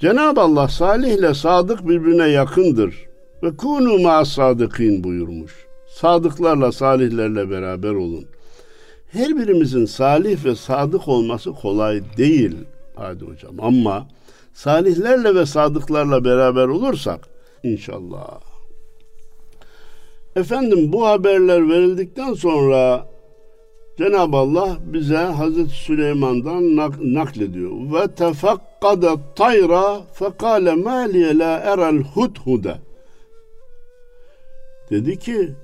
Cenab-ı 0.00 0.40
Allah 0.40 0.68
salihle 0.68 1.34
sadık 1.34 1.88
birbirine 1.88 2.28
yakındır. 2.28 2.94
Ve 3.42 3.56
kunu 3.56 3.98
ma 3.98 4.24
sadıkin 4.24 5.04
buyurmuş. 5.04 5.52
Sadıklarla 5.88 6.72
salihlerle 6.72 7.50
beraber 7.50 7.90
olun. 7.90 8.24
Her 9.12 9.36
birimizin 9.36 9.84
salih 9.84 10.44
ve 10.44 10.54
sadık 10.54 11.08
olması 11.08 11.52
kolay 11.52 12.00
değil. 12.16 12.56
Hadi 13.00 13.24
hocam 13.24 13.60
ama 13.60 14.08
salihlerle 14.52 15.34
ve 15.34 15.46
sadıklarla 15.46 16.24
beraber 16.24 16.68
olursak 16.68 17.28
inşallah. 17.62 18.40
Efendim 20.36 20.92
bu 20.92 21.06
haberler 21.06 21.68
verildikten 21.68 22.34
sonra 22.34 23.08
Cenab-ı 23.98 24.36
Allah 24.36 24.76
bize 24.80 25.16
Hazreti 25.16 25.70
Süleyman'dan 25.70 26.76
nak 26.76 27.02
naklediyor. 27.02 27.70
Ve 27.70 28.14
tefakkada 28.14 29.16
tayra 29.36 30.00
fekale 30.12 30.74
ma 30.74 31.06
la 31.12 31.58
erel 31.58 32.02
hudhude. 32.02 32.74
Dedi 34.90 35.18
ki 35.18 35.54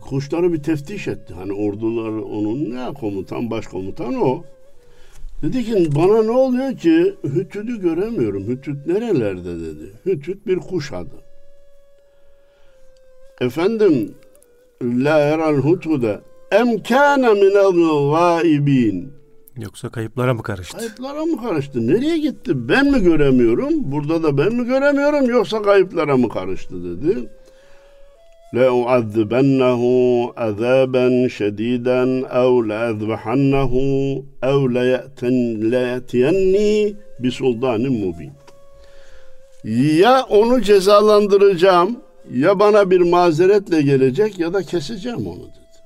kuşları 0.00 0.52
bir 0.52 0.62
teftiş 0.62 1.08
etti. 1.08 1.34
Hani 1.34 1.52
ordular 1.52 2.08
onun 2.08 2.70
ne 2.70 2.94
komutan, 2.94 3.50
başkomutan 3.50 4.14
o. 4.14 4.44
Dedi 5.42 5.64
ki 5.64 5.88
bana 5.96 6.22
ne 6.22 6.30
oluyor 6.30 6.76
ki 6.76 7.14
Hütüt'ü 7.24 7.80
göremiyorum. 7.80 8.46
Hütüt 8.48 8.86
nerelerde 8.86 9.60
dedi. 9.60 9.92
Hütüt 10.06 10.46
bir 10.46 10.56
kuş 10.56 10.92
adı. 10.92 11.16
Efendim 13.40 14.14
la 14.82 15.18
eral 15.18 15.56
huthude 15.56 16.20
em 16.50 16.82
kâne 16.82 17.34
minel 17.34 17.72
gâibîn. 18.12 19.12
Yoksa 19.56 19.88
kayıplara 19.88 20.34
mı 20.34 20.42
karıştı? 20.42 20.76
Kayıplara 20.78 21.24
mı 21.24 21.42
karıştı? 21.42 21.86
Nereye 21.86 22.18
gitti? 22.18 22.68
Ben 22.68 22.90
mi 22.90 23.02
göremiyorum? 23.02 23.72
Burada 23.92 24.22
da 24.22 24.38
ben 24.38 24.54
mi 24.54 24.66
göremiyorum? 24.66 25.30
Yoksa 25.30 25.62
kayıplara 25.62 26.16
mı 26.16 26.28
karıştı 26.28 26.74
dedi. 26.84 27.28
لأعذبنه 28.53 29.83
عذابا 30.37 31.27
شديدا 31.27 32.27
أو 32.27 32.61
لأذبحنه 32.61 33.73
أو 34.43 34.67
ليأتن 34.67 35.35
ليأتيني 35.71 36.95
بسلطان 37.23 37.83
مبين 38.03 38.33
Ya 39.63 40.23
onu 40.29 40.61
cezalandıracağım 40.61 41.99
ya 42.33 42.59
bana 42.59 42.91
bir 42.91 42.99
mazeretle 43.01 43.81
gelecek 43.81 44.39
ya 44.39 44.53
da 44.53 44.63
keseceğim 44.63 45.27
onu 45.27 45.39
dedi. 45.39 45.77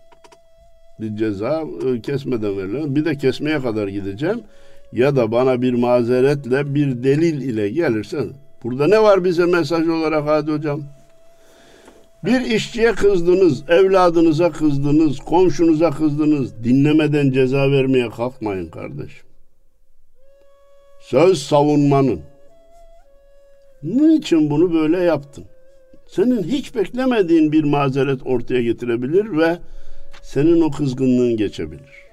Bir 1.00 1.18
ceza 1.18 1.64
e, 1.88 2.02
kesmeden 2.02 2.58
verilen 2.58 2.96
bir 2.96 3.06
de 3.06 3.18
kesmeye 3.18 3.60
kadar 3.60 3.88
gideceğim 3.88 4.42
ya 4.92 5.16
da 5.16 5.32
bana 5.32 5.62
bir 5.62 5.74
mazeretle 5.74 6.76
bir 6.76 7.04
delil 7.04 7.42
ile 7.42 7.70
gelirsen 7.70 8.28
burada 8.64 8.88
ne 8.88 9.04
var 9.04 9.24
bize 9.24 9.46
mesaj 9.46 9.88
olarak 9.88 10.28
hadi 10.28 10.52
hocam? 10.52 10.82
Bir 12.25 12.41
işçiye 12.41 12.93
kızdınız, 12.93 13.65
evladınıza 13.69 14.53
kızdınız, 14.53 15.19
komşunuza 15.19 15.91
kızdınız. 15.91 16.65
Dinlemeden 16.65 17.31
ceza 17.31 17.71
vermeye 17.71 18.11
kalkmayın 18.11 18.69
kardeşim. 18.69 19.27
Söz 21.01 21.43
savunmanın. 21.43 22.21
Niçin 23.83 24.51
bunu 24.51 24.75
böyle 24.75 24.99
yaptın? 24.99 25.45
Senin 26.07 26.43
hiç 26.43 26.75
beklemediğin 26.75 27.53
bir 27.53 27.65
mazeret 27.65 28.21
ortaya 28.25 28.63
getirebilir 28.63 29.39
ve 29.39 29.59
senin 30.23 30.61
o 30.61 30.71
kızgınlığın 30.71 31.37
geçebilir. 31.37 32.11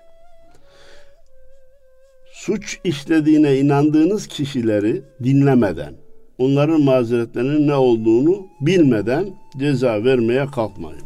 Suç 2.34 2.79
işlediğine 2.84 3.57
inandığınız 3.57 4.27
kişileri 4.27 5.01
dinlemeden, 5.23 5.93
onların 6.38 6.82
mazeretlerinin 6.82 7.68
ne 7.68 7.74
olduğunu 7.74 8.46
bilmeden 8.61 9.26
ceza 9.57 10.05
vermeye 10.05 10.46
kalkmayın. 10.46 11.03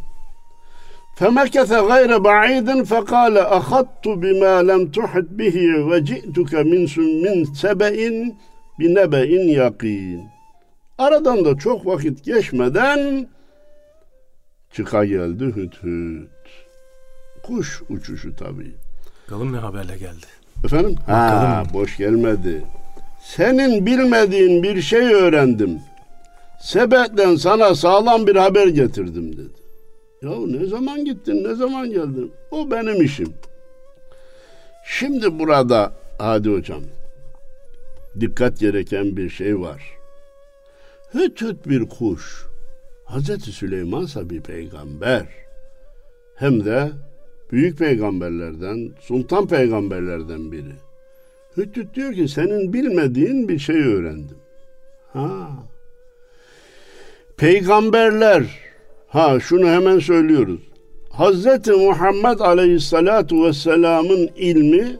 فَمَكَثَ 1.20 1.70
غَيْرَ 1.92 2.12
بَعِيدٍ 2.28 2.68
فَقَالَ 2.92 3.36
أَخَذْتُ 3.58 4.04
بِمَا 4.22 4.54
لَمْ 4.70 4.82
تُحِتْ 4.96 5.28
بِهِ 5.38 5.56
وَجِئْتُكَ 5.88 6.52
مِنْ 6.72 6.82
مِنْ 7.24 7.36
سَبَئٍ 7.62 7.98
بِنَبَئٍ 8.78 9.30
يَقِينٍ 9.60 10.20
Aradan 10.98 11.44
da 11.44 11.58
çok 11.58 11.86
vakit 11.86 12.24
geçmeden 12.24 13.28
çıka 14.72 15.04
geldi 15.04 15.44
hüt 15.44 15.82
hüt. 15.82 16.30
Kuş 17.42 17.82
uçuşu 17.88 18.36
tabii. 18.36 18.74
Bakalım 19.26 19.52
ne 19.52 19.56
haberle 19.56 19.98
geldi. 19.98 20.26
Efendim? 20.64 20.96
Ha, 21.06 21.62
boş 21.74 21.96
gelmedi. 21.96 22.62
Senin 23.21 23.85
bilmediğin 23.85 24.63
bir 24.63 24.81
şey 24.81 25.13
öğrendim. 25.13 25.79
Sebetten 26.59 27.35
sana 27.35 27.75
sağlam 27.75 28.27
bir 28.27 28.35
haber 28.35 28.67
getirdim 28.67 29.37
dedi. 29.37 29.61
Ya 30.21 30.31
ne 30.47 30.65
zaman 30.65 31.05
gittin, 31.05 31.43
ne 31.43 31.55
zaman 31.55 31.89
geldin? 31.89 32.31
O 32.51 32.71
benim 32.71 33.01
işim. 33.01 33.33
Şimdi 34.85 35.39
burada 35.39 35.93
hadi 36.17 36.49
hocam 36.49 36.81
dikkat 38.19 38.59
gereken 38.59 39.17
bir 39.17 39.29
şey 39.29 39.59
var. 39.59 39.83
Hüt 41.13 41.41
hüt 41.41 41.67
bir 41.67 41.89
kuş. 41.89 42.45
Hazreti 43.05 43.51
Süleymansa 43.51 44.29
bir 44.29 44.41
peygamber. 44.41 45.25
Hem 46.35 46.65
de 46.65 46.91
büyük 47.51 47.77
peygamberlerden, 47.77 48.91
sultan 48.99 49.47
peygamberlerden 49.47 50.51
biri. 50.51 50.73
Hüt 51.57 51.77
hüt 51.77 51.95
diyor 51.95 52.13
ki 52.13 52.27
senin 52.27 52.73
bilmediğin 52.73 53.47
bir 53.49 53.59
şey 53.59 53.75
öğrendim. 53.75 54.37
Ha. 55.13 55.49
Peygamberler 57.37 58.43
ha 59.07 59.39
şunu 59.39 59.67
hemen 59.67 59.99
söylüyoruz. 59.99 60.61
Hazreti 61.09 61.71
Muhammed 61.71 62.39
Aleyhisselatu 62.39 63.45
Vesselam'ın 63.45 64.29
ilmi 64.35 64.97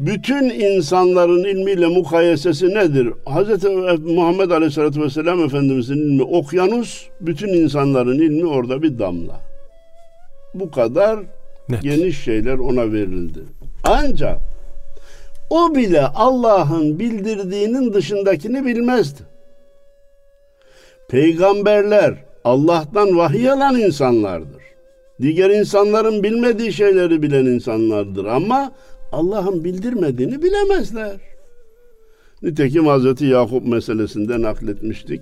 bütün 0.00 0.50
insanların 0.50 1.44
ilmiyle 1.44 1.86
mukayesesi 1.86 2.68
nedir? 2.68 3.08
Hz. 3.26 3.64
Muhammed 4.04 4.50
Aleyhisselatü 4.50 5.02
Vesselam 5.02 5.44
Efendimizin 5.44 5.96
ilmi 5.96 6.22
okyanus, 6.22 7.06
bütün 7.20 7.48
insanların 7.48 8.18
ilmi 8.18 8.46
orada 8.46 8.82
bir 8.82 8.98
damla. 8.98 9.40
Bu 10.54 10.70
kadar 10.70 11.18
Net. 11.68 11.82
geniş 11.82 12.24
şeyler 12.24 12.58
ona 12.58 12.92
verildi. 12.92 13.40
Ancak 13.84 14.38
o 15.50 15.74
bile 15.74 16.06
Allah'ın 16.06 16.98
bildirdiğinin 16.98 17.92
dışındakini 17.92 18.66
bilmezdi. 18.66 19.22
Peygamberler 21.08 22.14
Allah'tan 22.44 23.16
vahiy 23.16 23.50
alan 23.50 23.80
insanlardır. 23.80 24.62
Diğer 25.20 25.50
insanların 25.50 26.22
bilmediği 26.22 26.72
şeyleri 26.72 27.22
bilen 27.22 27.46
insanlardır 27.46 28.24
ama 28.24 28.72
Allah'ın 29.12 29.64
bildirmediğini 29.64 30.42
bilemezler. 30.42 31.16
Nitekim 32.42 32.86
Hazreti 32.86 33.24
Yakup 33.24 33.66
meselesinde 33.66 34.42
nakletmiştik. 34.42 35.20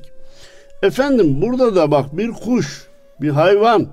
Efendim 0.83 1.43
burada 1.43 1.77
da 1.77 1.91
bak 1.91 2.17
bir 2.19 2.31
kuş, 2.31 2.89
bir 3.21 3.31
hayvan. 3.31 3.89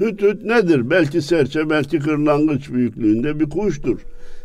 Hüt 0.00 0.22
hüt 0.22 0.44
nedir? 0.44 0.90
Belki 0.90 1.22
serçe, 1.22 1.70
belki 1.70 1.98
kırlangıç 1.98 2.70
büyüklüğünde 2.72 3.40
bir 3.40 3.50
kuştur. 3.50 4.00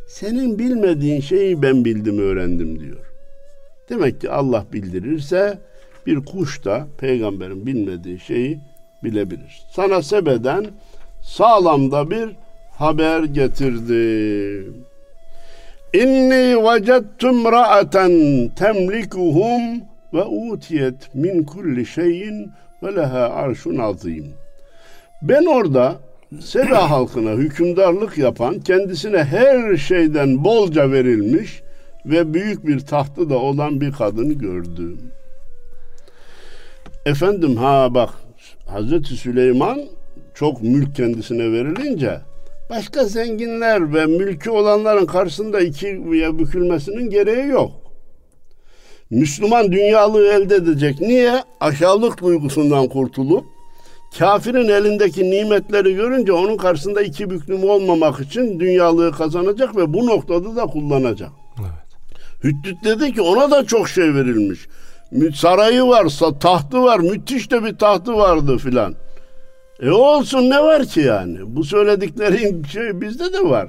Senin 0.08 0.60
bilmediğin 0.60 1.22
şeyi 1.22 1.62
ben 1.62 1.86
bildim, 1.86 2.20
öğrendim 2.20 2.80
diyor. 2.80 3.06
Demek 3.89 4.22
ki 4.22 4.30
Allah 4.30 4.66
bildirirse 4.74 5.60
bir 6.06 6.26
kuş 6.26 6.66
da 6.66 6.88
peygamberin 6.97 7.66
bilmediği 7.66 8.20
şeyi 8.20 8.60
bilebilir. 9.04 9.66
Sana 9.72 10.02
sebeden 10.02 10.68
sağlamda 11.22 12.12
bir 12.12 12.30
haber 12.72 13.24
getirdi. 13.24 14.74
İnni 15.93 16.64
vecettum 16.64 17.45
ra'aten 17.45 18.12
temlikuhum 18.56 19.82
ve 20.14 20.24
utiyet 20.24 21.16
min 21.16 21.43
kulli 21.43 21.86
şeyin 21.86 22.52
ve 22.84 22.95
leha 22.95 23.30
arşun 23.30 23.78
azim. 23.78 24.34
Ben 25.22 25.45
orada 25.45 25.95
Seba 26.41 26.89
halkına 26.89 27.32
hükümdarlık 27.32 28.17
yapan, 28.17 28.59
kendisine 28.59 29.24
her 29.24 29.78
şeyden 29.78 30.43
bolca 30.43 30.91
verilmiş 30.91 31.61
ve 32.05 32.34
büyük 32.34 32.67
bir 32.67 32.80
tahtı 32.80 33.30
da 33.30 33.38
olan 33.38 33.82
bir 33.82 33.91
kadını 33.91 34.34
gördüm. 34.34 35.11
Efendim 37.05 37.55
ha 37.55 37.93
bak 37.93 38.09
Hazreti 38.65 39.13
Süleyman 39.13 39.82
çok 40.34 40.63
mülk 40.63 40.95
kendisine 40.95 41.51
verilince 41.51 42.20
Başka 42.70 43.05
zenginler 43.05 43.93
ve 43.93 44.05
mülkü 44.05 44.49
olanların 44.49 45.05
karşısında 45.05 45.59
ikiye 45.59 46.39
bükülmesinin 46.39 47.09
gereği 47.09 47.47
yok. 47.47 47.72
Müslüman 49.09 49.72
dünyalığı 49.72 50.34
elde 50.34 50.55
edecek. 50.55 51.01
Niye? 51.01 51.43
Aşağılık 51.59 52.22
duygusundan 52.22 52.88
kurtulup 52.88 53.45
kafirin 54.18 54.68
elindeki 54.68 55.32
nimetleri 55.32 55.95
görünce 55.95 56.34
onun 56.34 56.57
karşısında 56.57 57.01
iki 57.01 57.30
büklüm 57.30 57.64
olmamak 57.64 58.20
için 58.20 58.60
dünyalığı 58.60 59.12
kazanacak 59.12 59.76
ve 59.76 59.93
bu 59.93 60.07
noktada 60.07 60.55
da 60.55 60.66
kullanacak. 60.66 61.30
Evet. 61.60 61.89
Hüddüt 62.43 62.84
dedi 62.84 63.14
ki 63.14 63.22
ona 63.22 63.51
da 63.51 63.66
çok 63.66 63.89
şey 63.89 64.14
verilmiş. 64.16 64.60
Sarayı 65.36 65.84
var, 65.84 66.07
tahtı 66.39 66.84
var, 66.84 66.99
müthiş 66.99 67.51
de 67.51 67.64
bir 67.64 67.78
tahtı 67.78 68.14
vardı 68.14 68.57
filan. 68.57 68.95
E 69.82 69.91
olsun 69.91 70.49
ne 70.49 70.64
var 70.64 70.86
ki 70.86 70.99
yani? 70.99 71.38
Bu 71.55 71.64
söylediklerin 71.64 72.64
şey 72.74 73.01
bizde 73.01 73.34
de 73.34 73.49
var. 73.49 73.68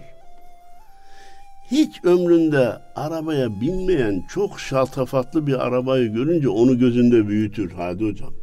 Hiç 1.71 2.05
ömründe 2.05 2.73
arabaya 2.97 3.61
binmeyen 3.61 4.23
çok 4.35 4.61
şaltafatlı 4.61 5.47
bir 5.47 5.67
arabayı 5.67 6.13
görünce 6.13 6.49
onu 6.49 6.79
gözünde 6.79 7.29
büyütür 7.29 7.73
Hadi 7.73 8.05
hocam. 8.05 8.35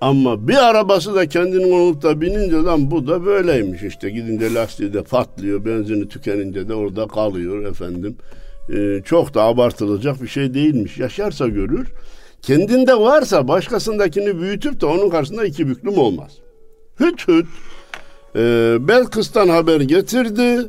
Ama 0.00 0.48
bir 0.48 0.68
arabası 0.68 1.14
da 1.14 1.28
kendinin 1.28 1.72
olup 1.72 2.02
da 2.02 2.20
binince 2.20 2.56
lan 2.56 2.90
bu 2.90 3.06
da 3.06 3.26
böyleymiş 3.26 3.82
işte 3.82 4.10
gidince 4.10 4.54
lastiği 4.54 4.92
de 4.92 5.02
patlıyor 5.02 5.64
benzini 5.64 6.08
tükenince 6.08 6.68
de 6.68 6.74
orada 6.74 7.06
kalıyor 7.06 7.66
efendim. 7.66 8.16
Ee, 8.74 9.00
çok 9.04 9.34
da 9.34 9.42
abartılacak 9.42 10.22
bir 10.22 10.28
şey 10.28 10.54
değilmiş. 10.54 10.98
Yaşarsa 10.98 11.48
görür. 11.48 11.88
Kendinde 12.42 12.94
varsa 12.94 13.48
başkasındakini 13.48 14.40
büyütüp 14.40 14.80
de 14.80 14.86
onun 14.86 15.10
karşısında 15.10 15.44
iki 15.44 15.68
büklüm 15.68 15.98
olmaz. 15.98 16.32
Hüt 17.00 17.28
hüt 17.28 17.46
e, 18.36 18.76
Belkıs'tan 18.80 19.48
haber 19.48 19.80
getirdi. 19.80 20.66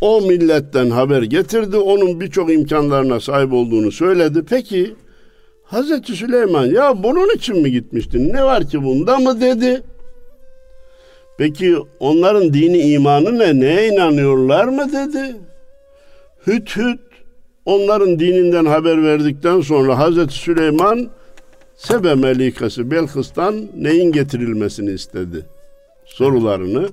O 0.00 0.20
milletten 0.20 0.90
haber 0.90 1.22
getirdi. 1.22 1.76
Onun 1.76 2.20
birçok 2.20 2.52
imkanlarına 2.52 3.20
sahip 3.20 3.52
olduğunu 3.52 3.92
söyledi. 3.92 4.44
Peki 4.50 4.94
Hazreti 5.68 6.16
Süleyman 6.16 6.66
ya 6.66 7.02
bunun 7.02 7.36
için 7.36 7.62
mi 7.62 7.70
gitmiştin? 7.72 8.32
Ne 8.32 8.44
var 8.44 8.68
ki 8.68 8.82
bunda 8.82 9.18
mı 9.18 9.40
dedi. 9.40 9.82
Peki 11.38 11.76
onların 12.00 12.54
dini 12.54 12.78
imanı 12.78 13.38
ne? 13.38 13.60
Neye 13.60 13.88
inanıyorlar 13.88 14.64
mı 14.64 14.92
dedi. 14.92 15.36
Hüt 16.46 16.76
hüt 16.76 17.00
Onların 17.68 18.18
dininden 18.18 18.64
haber 18.64 19.02
verdikten 19.02 19.60
sonra 19.60 19.98
Hazreti 19.98 20.34
Süleyman 20.34 21.08
Sebe 21.76 22.14
Melikası 22.14 22.90
Belkıs'tan 22.90 23.68
neyin 23.76 24.12
getirilmesini 24.12 24.90
istedi. 24.90 25.46
Sorularını 26.04 26.88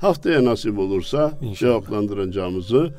haftaya 0.00 0.44
nasip 0.44 0.78
olursa 0.78 1.32
İnşallah. 1.40 1.54
cevaplandıracağımızı 1.54 2.90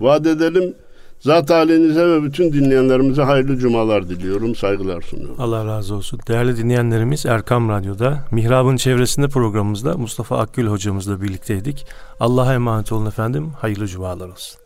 vaat 0.00 0.26
edelim. 0.26 0.74
Zat 1.22 1.50
halinize 1.50 2.08
ve 2.08 2.22
bütün 2.22 2.52
dinleyenlerimize 2.52 3.22
hayırlı 3.22 3.56
cumalar 3.56 4.08
diliyorum. 4.08 4.54
Saygılar 4.54 5.02
sunuyorum. 5.02 5.36
Allah 5.38 5.66
razı 5.66 5.94
olsun. 5.94 6.20
Değerli 6.28 6.56
dinleyenlerimiz 6.56 7.26
Erkam 7.26 7.68
Radyo'da 7.68 8.24
Mihrab'ın 8.30 8.76
çevresinde 8.76 9.28
programımızda 9.28 9.96
Mustafa 9.96 10.38
Akgül 10.38 10.66
hocamızla 10.66 11.22
birlikteydik. 11.22 11.86
Allah'a 12.20 12.54
emanet 12.54 12.92
olun 12.92 13.06
efendim. 13.06 13.50
Hayırlı 13.58 13.86
cumalar 13.86 14.28
olsun. 14.28 14.61